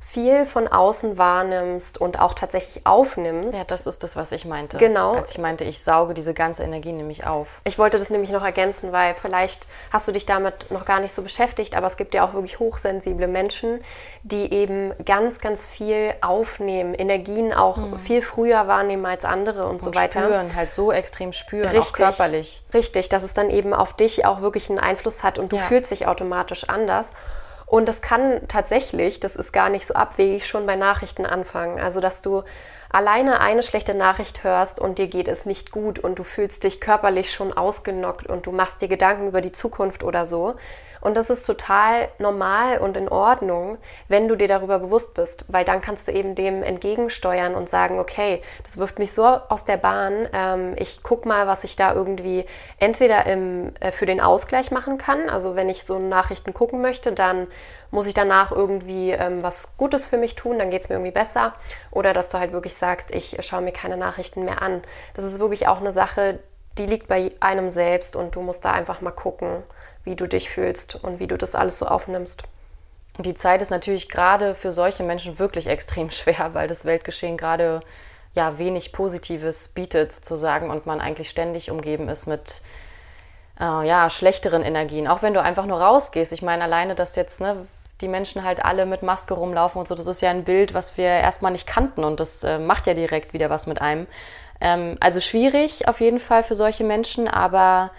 viel 0.00 0.44
von 0.44 0.66
außen 0.66 1.18
wahrnimmst 1.18 2.00
und 2.00 2.18
auch 2.18 2.34
tatsächlich 2.34 2.84
aufnimmst. 2.84 3.56
Ja, 3.56 3.64
das 3.68 3.86
ist 3.86 4.02
das, 4.02 4.16
was 4.16 4.32
ich 4.32 4.44
meinte. 4.44 4.76
Genau. 4.78 5.12
Als 5.12 5.30
ich 5.30 5.38
meinte, 5.38 5.64
ich 5.64 5.84
sauge 5.84 6.14
diese 6.14 6.34
ganze 6.34 6.64
Energie 6.64 6.92
nämlich 6.92 7.26
auf. 7.26 7.60
Ich 7.64 7.78
wollte 7.78 7.96
das 7.96 8.10
nämlich 8.10 8.30
noch 8.30 8.44
ergänzen, 8.44 8.90
weil 8.90 9.14
vielleicht 9.14 9.68
hast 9.92 10.08
du 10.08 10.12
dich 10.12 10.26
damit 10.26 10.70
noch 10.70 10.84
gar 10.84 10.98
nicht 10.98 11.12
so 11.12 11.22
beschäftigt, 11.22 11.76
aber 11.76 11.86
es 11.86 11.96
gibt 11.96 12.14
ja 12.14 12.26
auch 12.26 12.32
wirklich 12.32 12.58
hochsensible 12.58 13.28
Menschen, 13.28 13.84
die 14.24 14.52
eben 14.52 14.92
ganz, 15.04 15.38
ganz 15.38 15.64
viel 15.64 16.12
aufnehmen, 16.22 16.94
Energien 16.94 17.52
auch 17.52 17.76
mhm. 17.76 17.98
viel 17.98 18.22
früher 18.22 18.66
wahrnehmen 18.66 19.06
als 19.06 19.24
andere 19.24 19.64
und, 19.66 19.74
und 19.74 19.82
so 19.82 19.94
weiter. 19.94 20.22
Spüren, 20.22 20.56
halt 20.56 20.72
so 20.72 20.90
extrem 20.90 21.32
spüren, 21.32 21.68
richtig, 21.68 21.82
auch 21.82 21.92
körperlich. 21.92 22.62
Richtig, 22.74 23.10
dass 23.10 23.22
es 23.22 23.34
dann 23.34 23.48
eben 23.50 23.72
auf 23.72 23.94
dich 23.94 24.24
auch 24.24 24.40
wirklich 24.40 24.70
einen 24.70 24.80
Einfluss 24.80 25.22
hat 25.22 25.38
und 25.38 25.52
du 25.52 25.56
ja. 25.56 25.62
fühlst 25.62 25.92
dich 25.92 26.08
automatisch 26.08 26.68
anders. 26.68 27.12
Und 27.70 27.88
das 27.88 28.02
kann 28.02 28.48
tatsächlich, 28.48 29.20
das 29.20 29.36
ist 29.36 29.52
gar 29.52 29.68
nicht 29.68 29.86
so 29.86 29.94
abwegig, 29.94 30.44
schon 30.44 30.66
bei 30.66 30.74
Nachrichten 30.74 31.24
anfangen. 31.24 31.78
Also, 31.78 32.00
dass 32.00 32.20
du 32.20 32.42
alleine 32.88 33.38
eine 33.38 33.62
schlechte 33.62 33.94
Nachricht 33.94 34.42
hörst 34.42 34.80
und 34.80 34.98
dir 34.98 35.06
geht 35.06 35.28
es 35.28 35.46
nicht 35.46 35.70
gut 35.70 36.00
und 36.00 36.18
du 36.18 36.24
fühlst 36.24 36.64
dich 36.64 36.80
körperlich 36.80 37.32
schon 37.32 37.52
ausgenockt 37.52 38.26
und 38.26 38.46
du 38.46 38.50
machst 38.50 38.82
dir 38.82 38.88
Gedanken 38.88 39.28
über 39.28 39.40
die 39.40 39.52
Zukunft 39.52 40.02
oder 40.02 40.26
so, 40.26 40.56
und 41.00 41.16
das 41.16 41.30
ist 41.30 41.46
total 41.46 42.08
normal 42.18 42.78
und 42.78 42.96
in 42.96 43.08
Ordnung, 43.08 43.78
wenn 44.08 44.28
du 44.28 44.36
dir 44.36 44.48
darüber 44.48 44.78
bewusst 44.78 45.14
bist, 45.14 45.44
weil 45.48 45.64
dann 45.64 45.80
kannst 45.80 46.08
du 46.08 46.12
eben 46.12 46.34
dem 46.34 46.62
entgegensteuern 46.62 47.54
und 47.54 47.68
sagen, 47.68 47.98
okay, 47.98 48.42
das 48.64 48.78
wirft 48.78 48.98
mich 48.98 49.12
so 49.12 49.24
aus 49.24 49.64
der 49.64 49.76
Bahn, 49.76 50.28
ähm, 50.32 50.74
ich 50.76 51.02
guck 51.02 51.26
mal, 51.26 51.46
was 51.46 51.64
ich 51.64 51.76
da 51.76 51.94
irgendwie 51.94 52.44
entweder 52.78 53.26
im, 53.26 53.72
äh, 53.80 53.92
für 53.92 54.06
den 54.06 54.20
Ausgleich 54.20 54.70
machen 54.70 54.98
kann. 54.98 55.30
Also 55.30 55.56
wenn 55.56 55.68
ich 55.68 55.84
so 55.84 55.98
Nachrichten 55.98 56.52
gucken 56.54 56.80
möchte, 56.80 57.12
dann 57.12 57.46
muss 57.90 58.06
ich 58.06 58.14
danach 58.14 58.52
irgendwie 58.52 59.10
ähm, 59.10 59.42
was 59.42 59.76
Gutes 59.76 60.06
für 60.06 60.18
mich 60.18 60.34
tun, 60.34 60.58
dann 60.58 60.70
geht 60.70 60.82
es 60.82 60.88
mir 60.88 60.96
irgendwie 60.96 61.12
besser. 61.12 61.54
Oder 61.90 62.12
dass 62.12 62.28
du 62.28 62.38
halt 62.38 62.52
wirklich 62.52 62.74
sagst, 62.74 63.12
ich 63.14 63.36
schaue 63.40 63.62
mir 63.62 63.72
keine 63.72 63.96
Nachrichten 63.96 64.44
mehr 64.44 64.62
an. 64.62 64.82
Das 65.14 65.24
ist 65.24 65.40
wirklich 65.40 65.66
auch 65.66 65.80
eine 65.80 65.92
Sache, 65.92 66.38
die 66.78 66.86
liegt 66.86 67.08
bei 67.08 67.32
einem 67.40 67.68
selbst 67.68 68.14
und 68.14 68.36
du 68.36 68.42
musst 68.42 68.64
da 68.64 68.72
einfach 68.72 69.00
mal 69.00 69.10
gucken 69.10 69.64
wie 70.04 70.16
du 70.16 70.26
dich 70.26 70.50
fühlst 70.50 70.96
und 70.96 71.20
wie 71.20 71.26
du 71.26 71.36
das 71.36 71.54
alles 71.54 71.78
so 71.78 71.86
aufnimmst. 71.86 72.42
Und 73.18 73.26
die 73.26 73.34
Zeit 73.34 73.60
ist 73.60 73.70
natürlich 73.70 74.08
gerade 74.08 74.54
für 74.54 74.72
solche 74.72 75.02
Menschen 75.02 75.38
wirklich 75.38 75.66
extrem 75.66 76.10
schwer, 76.10 76.54
weil 76.54 76.68
das 76.68 76.84
Weltgeschehen 76.84 77.36
gerade 77.36 77.80
ja 78.34 78.58
wenig 78.58 78.92
Positives 78.92 79.68
bietet 79.68 80.12
sozusagen 80.12 80.70
und 80.70 80.86
man 80.86 81.00
eigentlich 81.00 81.28
ständig 81.28 81.70
umgeben 81.70 82.08
ist 82.08 82.26
mit 82.26 82.62
äh, 83.58 83.86
ja 83.86 84.08
schlechteren 84.08 84.62
Energien. 84.62 85.08
Auch 85.08 85.22
wenn 85.22 85.34
du 85.34 85.42
einfach 85.42 85.66
nur 85.66 85.80
rausgehst. 85.80 86.32
Ich 86.32 86.42
meine 86.42 86.64
alleine, 86.64 86.94
dass 86.94 87.16
jetzt 87.16 87.40
ne, 87.40 87.66
die 88.00 88.08
Menschen 88.08 88.44
halt 88.44 88.64
alle 88.64 88.86
mit 88.86 89.02
Maske 89.02 89.34
rumlaufen 89.34 89.80
und 89.80 89.88
so, 89.88 89.94
das 89.94 90.06
ist 90.06 90.22
ja 90.22 90.30
ein 90.30 90.44
Bild, 90.44 90.74
was 90.74 90.96
wir 90.96 91.06
erstmal 91.06 91.52
nicht 91.52 91.66
kannten 91.66 92.04
und 92.04 92.20
das 92.20 92.44
äh, 92.44 92.58
macht 92.58 92.86
ja 92.86 92.94
direkt 92.94 93.32
wieder 93.32 93.50
was 93.50 93.66
mit 93.66 93.80
einem. 93.80 94.06
Ähm, 94.60 94.96
also 95.00 95.20
schwierig 95.20 95.88
auf 95.88 96.00
jeden 96.00 96.20
Fall 96.20 96.42
für 96.42 96.54
solche 96.54 96.84
Menschen, 96.84 97.28
aber 97.28 97.90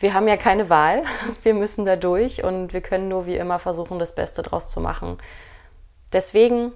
wir 0.00 0.14
haben 0.14 0.26
ja 0.26 0.36
keine 0.36 0.68
Wahl. 0.70 1.02
Wir 1.42 1.54
müssen 1.54 1.84
da 1.84 1.96
durch 1.96 2.42
und 2.42 2.72
wir 2.72 2.80
können 2.80 3.08
nur 3.08 3.26
wie 3.26 3.36
immer 3.36 3.58
versuchen, 3.58 3.98
das 3.98 4.14
Beste 4.14 4.42
draus 4.42 4.70
zu 4.70 4.80
machen. 4.80 5.18
Deswegen 6.12 6.72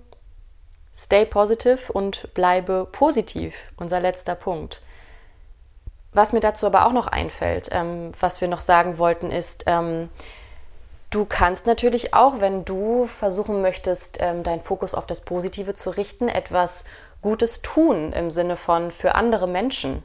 stay 0.94 1.24
positive 1.24 1.92
und 1.92 2.32
bleibe 2.34 2.86
positiv. 2.90 3.72
Unser 3.76 4.00
letzter 4.00 4.34
Punkt. 4.34 4.82
Was 6.12 6.32
mir 6.32 6.40
dazu 6.40 6.66
aber 6.66 6.86
auch 6.86 6.92
noch 6.92 7.08
einfällt, 7.08 7.70
ähm, 7.72 8.12
was 8.20 8.40
wir 8.40 8.48
noch 8.48 8.60
sagen 8.60 8.98
wollten, 8.98 9.32
ist, 9.32 9.64
ähm, 9.66 10.08
du 11.10 11.24
kannst 11.24 11.66
natürlich 11.66 12.14
auch, 12.14 12.40
wenn 12.40 12.64
du 12.64 13.06
versuchen 13.06 13.62
möchtest, 13.62 14.18
ähm, 14.20 14.44
deinen 14.44 14.60
Fokus 14.60 14.94
auf 14.94 15.06
das 15.06 15.22
Positive 15.22 15.74
zu 15.74 15.90
richten, 15.90 16.28
etwas 16.28 16.84
Gutes 17.20 17.62
tun 17.62 18.12
im 18.12 18.30
Sinne 18.30 18.56
von 18.56 18.92
für 18.92 19.16
andere 19.16 19.48
Menschen. 19.48 20.04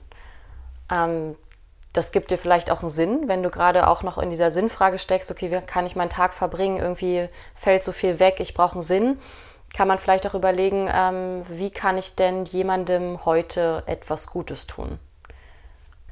Das 1.94 2.12
gibt 2.12 2.30
dir 2.30 2.38
vielleicht 2.38 2.70
auch 2.70 2.82
einen 2.82 2.90
Sinn, 2.90 3.24
wenn 3.28 3.42
du 3.42 3.50
gerade 3.50 3.88
auch 3.88 4.04
noch 4.04 4.18
in 4.18 4.30
dieser 4.30 4.52
Sinnfrage 4.52 5.00
steckst, 5.00 5.32
okay, 5.32 5.52
wie 5.52 5.62
kann 5.62 5.86
ich 5.86 5.96
meinen 5.96 6.10
Tag 6.10 6.34
verbringen? 6.34 6.78
Irgendwie 6.78 7.28
fällt 7.56 7.84
so 7.84 7.92
viel 7.92 8.20
weg, 8.20 8.40
ich 8.40 8.54
brauche 8.54 8.74
einen 8.74 8.82
Sinn. 8.82 9.20
kann 9.76 9.88
man 9.88 10.00
vielleicht 10.00 10.26
auch 10.26 10.34
überlegen, 10.34 10.90
ähm, 10.92 11.44
wie 11.48 11.70
kann 11.70 11.98
ich 11.98 12.16
denn 12.16 12.46
jemandem 12.46 13.24
heute 13.26 13.84
etwas 13.86 14.28
Gutes 14.28 14.66
tun? 14.66 15.00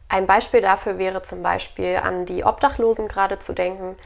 Ein 0.09 0.25
Beispiel 0.25 0.61
dafür 0.61 0.97
wäre 0.97 1.21
zum 1.21 1.43
Beispiel 1.43 1.97
an 1.97 2.25
die 2.25 2.43
Obdachlosen 2.43 3.07
gerade 3.07 3.39
zu 3.39 3.53
denken, 3.53 3.97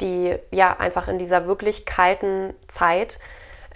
die 0.00 0.36
ja 0.50 0.76
einfach 0.78 1.06
in 1.08 1.18
dieser 1.18 1.46
wirklich 1.46 1.86
kalten 1.86 2.54
Zeit 2.66 3.20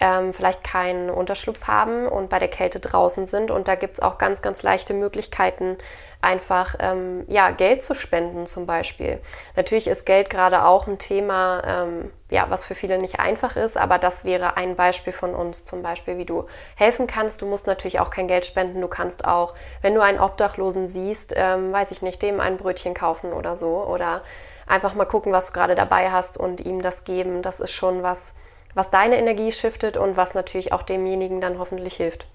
ähm, 0.01 0.33
vielleicht 0.33 0.63
keinen 0.63 1.09
Unterschlupf 1.09 1.67
haben 1.67 2.07
und 2.07 2.29
bei 2.29 2.39
der 2.39 2.47
Kälte 2.47 2.79
draußen 2.79 3.27
sind. 3.27 3.51
Und 3.51 3.67
da 3.67 3.75
gibt 3.75 3.97
es 3.97 4.01
auch 4.01 4.17
ganz, 4.17 4.41
ganz 4.41 4.63
leichte 4.63 4.93
Möglichkeiten, 4.93 5.77
einfach 6.21 6.75
ähm, 6.79 7.23
ja, 7.27 7.51
Geld 7.51 7.81
zu 7.81 7.93
spenden 7.93 8.45
zum 8.45 8.65
Beispiel. 8.65 9.21
Natürlich 9.55 9.87
ist 9.87 10.05
Geld 10.05 10.29
gerade 10.29 10.65
auch 10.65 10.85
ein 10.87 10.97
Thema, 10.97 11.61
ähm, 11.65 12.11
ja, 12.29 12.47
was 12.49 12.65
für 12.65 12.75
viele 12.75 12.97
nicht 12.97 13.19
einfach 13.19 13.55
ist, 13.55 13.77
aber 13.77 13.97
das 13.97 14.25
wäre 14.25 14.57
ein 14.57 14.75
Beispiel 14.75 15.13
von 15.13 15.33
uns 15.33 15.63
zum 15.63 15.81
Beispiel, 15.81 16.17
wie 16.17 16.25
du 16.25 16.45
helfen 16.75 17.07
kannst. 17.07 17.41
Du 17.41 17.45
musst 17.45 17.67
natürlich 17.67 18.01
auch 18.01 18.09
kein 18.09 18.27
Geld 18.27 18.45
spenden, 18.45 18.81
du 18.81 18.89
kannst 18.89 19.25
auch, 19.25 19.53
wenn 19.81 19.95
du 19.95 20.01
einen 20.01 20.19
Obdachlosen 20.19 20.87
siehst, 20.87 21.33
ähm, 21.37 21.71
weiß 21.71 21.91
ich 21.91 22.01
nicht, 22.01 22.21
dem 22.21 22.41
ein 22.41 22.57
Brötchen 22.57 22.93
kaufen 22.93 23.31
oder 23.31 23.55
so 23.55 23.85
oder 23.85 24.21
einfach 24.67 24.93
mal 24.95 25.05
gucken, 25.05 25.31
was 25.31 25.47
du 25.47 25.53
gerade 25.53 25.75
dabei 25.75 26.11
hast 26.11 26.37
und 26.37 26.59
ihm 26.59 26.81
das 26.81 27.05
geben. 27.05 27.41
Das 27.41 27.61
ist 27.61 27.71
schon 27.71 28.03
was, 28.03 28.35
was 28.73 28.89
deine 28.89 29.17
Energie 29.17 29.53
shiftet 29.53 29.95
und 29.95 30.17
was 30.17 30.35
natürlich 30.35 30.73
auch 30.73 30.83
demjenigen 30.83 31.39
dann 31.39 31.59
hoffentlich 31.59 31.95
hilft. 31.95 32.27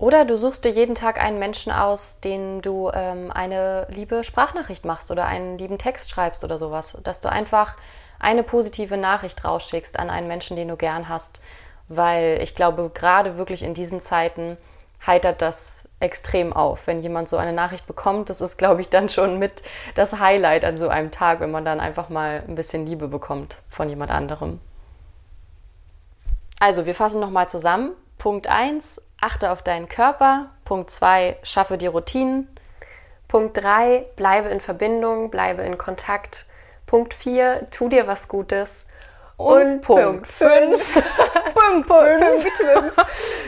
Oder 0.00 0.24
du 0.24 0.34
suchst 0.34 0.64
dir 0.64 0.70
jeden 0.70 0.94
Tag 0.94 1.20
einen 1.20 1.38
Menschen 1.38 1.70
aus, 1.70 2.20
den 2.20 2.62
du 2.62 2.90
ähm, 2.94 3.30
eine 3.30 3.86
liebe 3.90 4.24
Sprachnachricht 4.24 4.86
machst 4.86 5.10
oder 5.10 5.26
einen 5.26 5.58
lieben 5.58 5.76
Text 5.76 6.08
schreibst 6.08 6.42
oder 6.42 6.56
sowas. 6.56 6.96
Dass 7.04 7.20
du 7.20 7.30
einfach 7.30 7.76
eine 8.18 8.42
positive 8.42 8.96
Nachricht 8.96 9.44
rausschickst 9.44 9.98
an 9.98 10.08
einen 10.08 10.26
Menschen, 10.26 10.56
den 10.56 10.68
du 10.68 10.78
gern 10.78 11.10
hast. 11.10 11.42
Weil 11.88 12.40
ich 12.42 12.54
glaube, 12.54 12.90
gerade 12.94 13.36
wirklich 13.36 13.62
in 13.62 13.74
diesen 13.74 14.00
Zeiten 14.00 14.56
heitert 15.06 15.42
das 15.42 15.86
extrem 16.00 16.54
auf. 16.54 16.86
Wenn 16.86 17.00
jemand 17.00 17.28
so 17.28 17.36
eine 17.36 17.52
Nachricht 17.52 17.86
bekommt, 17.86 18.30
das 18.30 18.40
ist, 18.40 18.56
glaube 18.56 18.80
ich, 18.80 18.88
dann 18.88 19.10
schon 19.10 19.38
mit 19.38 19.62
das 19.96 20.18
Highlight 20.18 20.64
an 20.64 20.78
so 20.78 20.88
einem 20.88 21.10
Tag, 21.10 21.40
wenn 21.40 21.50
man 21.50 21.66
dann 21.66 21.78
einfach 21.78 22.08
mal 22.08 22.42
ein 22.48 22.54
bisschen 22.54 22.86
Liebe 22.86 23.06
bekommt 23.06 23.58
von 23.68 23.90
jemand 23.90 24.10
anderem. 24.10 24.60
Also, 26.58 26.86
wir 26.86 26.94
fassen 26.94 27.20
nochmal 27.20 27.50
zusammen. 27.50 27.92
Punkt 28.16 28.48
1, 28.48 29.00
achte 29.20 29.50
auf 29.50 29.62
deinen 29.62 29.88
Körper. 29.88 30.50
Punkt 30.64 30.90
2, 30.90 31.36
schaffe 31.42 31.78
dir 31.78 31.90
Routinen. 31.90 32.48
Punkt 33.28 33.56
3, 33.56 34.06
bleibe 34.16 34.48
in 34.48 34.60
Verbindung, 34.60 35.30
bleibe 35.30 35.62
in 35.62 35.78
Kontakt. 35.78 36.46
Punkt 36.86 37.14
4, 37.14 37.68
tu 37.70 37.88
dir 37.88 38.06
was 38.06 38.28
Gutes. 38.28 38.84
Und, 39.36 39.82
Punkt 39.82 40.26
5. 40.26 41.02
Punkt 41.54 41.86
5. 41.88 42.96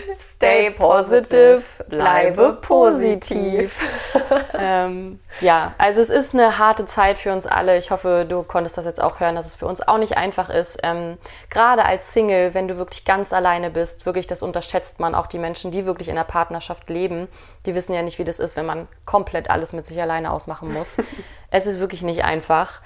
Stay 0.42 0.72
positive, 0.72 1.62
bleibe 1.88 2.54
positiv. 2.60 3.78
ähm, 4.58 5.20
ja, 5.40 5.72
also 5.78 6.00
es 6.00 6.10
ist 6.10 6.34
eine 6.34 6.58
harte 6.58 6.84
Zeit 6.84 7.20
für 7.20 7.32
uns 7.32 7.46
alle. 7.46 7.78
Ich 7.78 7.92
hoffe, 7.92 8.26
du 8.28 8.42
konntest 8.42 8.76
das 8.76 8.84
jetzt 8.84 9.00
auch 9.00 9.20
hören, 9.20 9.36
dass 9.36 9.46
es 9.46 9.54
für 9.54 9.66
uns 9.66 9.86
auch 9.86 9.98
nicht 9.98 10.16
einfach 10.16 10.50
ist. 10.50 10.80
Ähm, 10.82 11.16
Gerade 11.48 11.84
als 11.84 12.12
Single, 12.12 12.54
wenn 12.54 12.66
du 12.66 12.76
wirklich 12.76 13.04
ganz 13.04 13.32
alleine 13.32 13.70
bist, 13.70 14.04
wirklich 14.04 14.26
das 14.26 14.42
unterschätzt 14.42 14.98
man 14.98 15.14
auch 15.14 15.28
die 15.28 15.38
Menschen, 15.38 15.70
die 15.70 15.86
wirklich 15.86 16.08
in 16.08 16.16
der 16.16 16.24
Partnerschaft 16.24 16.90
leben. 16.90 17.28
Die 17.64 17.76
wissen 17.76 17.94
ja 17.94 18.02
nicht, 18.02 18.18
wie 18.18 18.24
das 18.24 18.40
ist, 18.40 18.56
wenn 18.56 18.66
man 18.66 18.88
komplett 19.04 19.48
alles 19.48 19.72
mit 19.72 19.86
sich 19.86 20.02
alleine 20.02 20.32
ausmachen 20.32 20.72
muss. 20.72 20.96
es 21.52 21.66
ist 21.66 21.78
wirklich 21.78 22.02
nicht 22.02 22.24
einfach. 22.24 22.80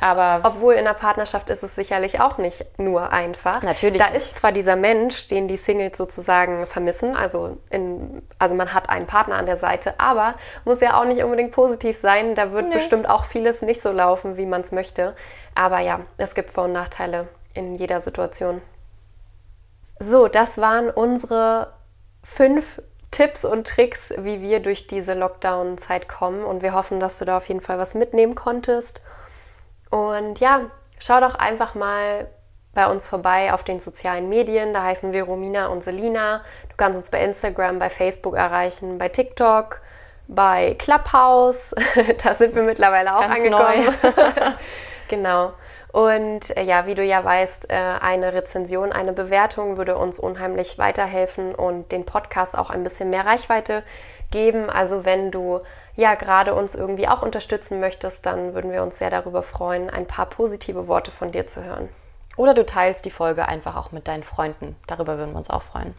Aber 0.00 0.40
obwohl 0.44 0.74
in 0.74 0.84
der 0.84 0.94
Partnerschaft 0.94 1.50
ist 1.50 1.62
es 1.62 1.74
sicherlich 1.74 2.20
auch 2.20 2.38
nicht 2.38 2.64
nur 2.78 3.12
einfach. 3.12 3.62
Natürlich. 3.62 3.98
Da 4.00 4.10
nicht. 4.10 4.16
ist 4.16 4.36
zwar 4.36 4.52
dieser 4.52 4.76
Mensch, 4.76 5.26
den 5.26 5.46
die 5.46 5.56
Singles 5.56 5.98
sozusagen 5.98 6.66
vermissen, 6.66 7.01
also 7.02 7.58
in, 7.70 8.22
also 8.38 8.54
man 8.54 8.72
hat 8.72 8.88
einen 8.88 9.06
Partner 9.06 9.36
an 9.36 9.46
der 9.46 9.56
Seite, 9.56 9.94
aber 9.98 10.34
muss 10.64 10.80
ja 10.80 10.98
auch 10.98 11.04
nicht 11.04 11.22
unbedingt 11.22 11.52
positiv 11.52 11.96
sein. 11.96 12.34
Da 12.34 12.52
wird 12.52 12.68
nee. 12.68 12.74
bestimmt 12.74 13.08
auch 13.08 13.24
vieles 13.24 13.62
nicht 13.62 13.82
so 13.82 13.92
laufen, 13.92 14.36
wie 14.36 14.46
man 14.46 14.62
es 14.62 14.72
möchte. 14.72 15.14
Aber 15.54 15.80
ja, 15.80 16.00
es 16.16 16.34
gibt 16.34 16.50
Vor- 16.50 16.64
und 16.64 16.72
Nachteile 16.72 17.28
in 17.54 17.74
jeder 17.74 18.00
Situation. 18.00 18.62
So, 19.98 20.28
das 20.28 20.58
waren 20.58 20.90
unsere 20.90 21.72
fünf 22.24 22.80
Tipps 23.10 23.44
und 23.44 23.66
Tricks, 23.66 24.12
wie 24.16 24.40
wir 24.40 24.60
durch 24.60 24.86
diese 24.86 25.14
Lockdown-Zeit 25.14 26.08
kommen. 26.08 26.44
Und 26.44 26.62
wir 26.62 26.72
hoffen, 26.72 26.98
dass 26.98 27.18
du 27.18 27.24
da 27.24 27.36
auf 27.36 27.48
jeden 27.48 27.60
Fall 27.60 27.78
was 27.78 27.94
mitnehmen 27.94 28.34
konntest. 28.34 29.02
Und 29.90 30.40
ja, 30.40 30.70
schau 30.98 31.20
doch 31.20 31.34
einfach 31.34 31.74
mal 31.74 32.26
bei 32.74 32.86
uns 32.86 33.08
vorbei 33.08 33.52
auf 33.52 33.64
den 33.64 33.80
sozialen 33.80 34.28
Medien. 34.28 34.72
Da 34.72 34.82
heißen 34.82 35.12
wir 35.12 35.24
Romina 35.24 35.66
und 35.66 35.82
Selina. 35.84 36.42
Du 36.68 36.76
kannst 36.76 36.98
uns 36.98 37.10
bei 37.10 37.22
Instagram, 37.22 37.78
bei 37.78 37.90
Facebook 37.90 38.36
erreichen, 38.36 38.98
bei 38.98 39.08
TikTok, 39.08 39.80
bei 40.28 40.74
Clubhouse. 40.78 41.74
da 42.24 42.34
sind 42.34 42.54
wir 42.54 42.62
mittlerweile 42.62 43.16
auch 43.16 43.20
Ganz 43.20 43.36
angekommen. 43.36 43.94
genau. 45.08 45.52
Und 45.92 46.56
äh, 46.56 46.62
ja, 46.62 46.86
wie 46.86 46.94
du 46.94 47.04
ja 47.04 47.22
weißt, 47.22 47.70
äh, 47.70 47.74
eine 48.00 48.32
Rezension, 48.32 48.92
eine 48.92 49.12
Bewertung 49.12 49.76
würde 49.76 49.96
uns 49.98 50.18
unheimlich 50.18 50.78
weiterhelfen 50.78 51.54
und 51.54 51.92
den 51.92 52.06
Podcast 52.06 52.56
auch 52.56 52.70
ein 52.70 52.82
bisschen 52.82 53.10
mehr 53.10 53.26
Reichweite 53.26 53.82
geben. 54.30 54.70
Also 54.70 55.04
wenn 55.04 55.30
du 55.30 55.60
ja 55.94 56.14
gerade 56.14 56.54
uns 56.54 56.74
irgendwie 56.74 57.08
auch 57.08 57.20
unterstützen 57.20 57.78
möchtest, 57.78 58.24
dann 58.24 58.54
würden 58.54 58.72
wir 58.72 58.82
uns 58.82 58.96
sehr 58.96 59.10
darüber 59.10 59.42
freuen, 59.42 59.90
ein 59.90 60.06
paar 60.06 60.24
positive 60.24 60.88
Worte 60.88 61.10
von 61.10 61.30
dir 61.30 61.46
zu 61.46 61.62
hören. 61.62 61.90
Oder 62.36 62.54
du 62.54 62.64
teilst 62.64 63.04
die 63.04 63.10
Folge 63.10 63.46
einfach 63.46 63.76
auch 63.76 63.92
mit 63.92 64.08
deinen 64.08 64.22
Freunden. 64.22 64.76
Darüber 64.86 65.18
würden 65.18 65.32
wir 65.32 65.38
uns 65.38 65.50
auch 65.50 65.62
freuen. 65.62 65.94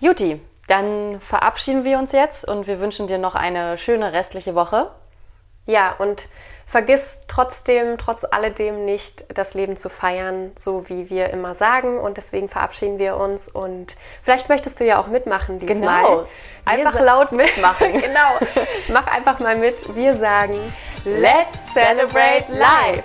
Juti, 0.00 0.40
dann 0.68 1.20
verabschieden 1.20 1.84
wir 1.84 1.98
uns 1.98 2.12
jetzt 2.12 2.48
und 2.48 2.66
wir 2.66 2.80
wünschen 2.80 3.06
dir 3.06 3.18
noch 3.18 3.34
eine 3.34 3.78
schöne 3.78 4.12
restliche 4.12 4.54
Woche. 4.54 4.90
Ja, 5.66 5.94
und 5.98 6.28
vergiss 6.66 7.20
trotzdem, 7.28 7.98
trotz 7.98 8.24
alledem 8.24 8.84
nicht, 8.84 9.26
das 9.36 9.54
Leben 9.54 9.76
zu 9.76 9.88
feiern, 9.88 10.52
so 10.56 10.88
wie 10.88 11.10
wir 11.10 11.30
immer 11.30 11.54
sagen. 11.54 12.00
Und 12.00 12.16
deswegen 12.16 12.48
verabschieden 12.48 12.98
wir 12.98 13.16
uns. 13.16 13.48
Und 13.48 13.96
vielleicht 14.22 14.48
möchtest 14.48 14.80
du 14.80 14.84
ja 14.84 15.00
auch 15.00 15.06
mitmachen 15.06 15.58
diesmal. 15.58 16.02
Genau. 16.02 16.26
Einfach 16.64 16.98
laut 16.98 17.32
mitmachen. 17.32 17.92
genau. 18.00 18.38
Mach 18.88 19.06
einfach 19.06 19.38
mal 19.38 19.56
mit. 19.56 19.94
Wir 19.94 20.16
sagen, 20.16 20.58
let's 21.04 21.72
celebrate 21.74 22.50
life. 22.50 23.04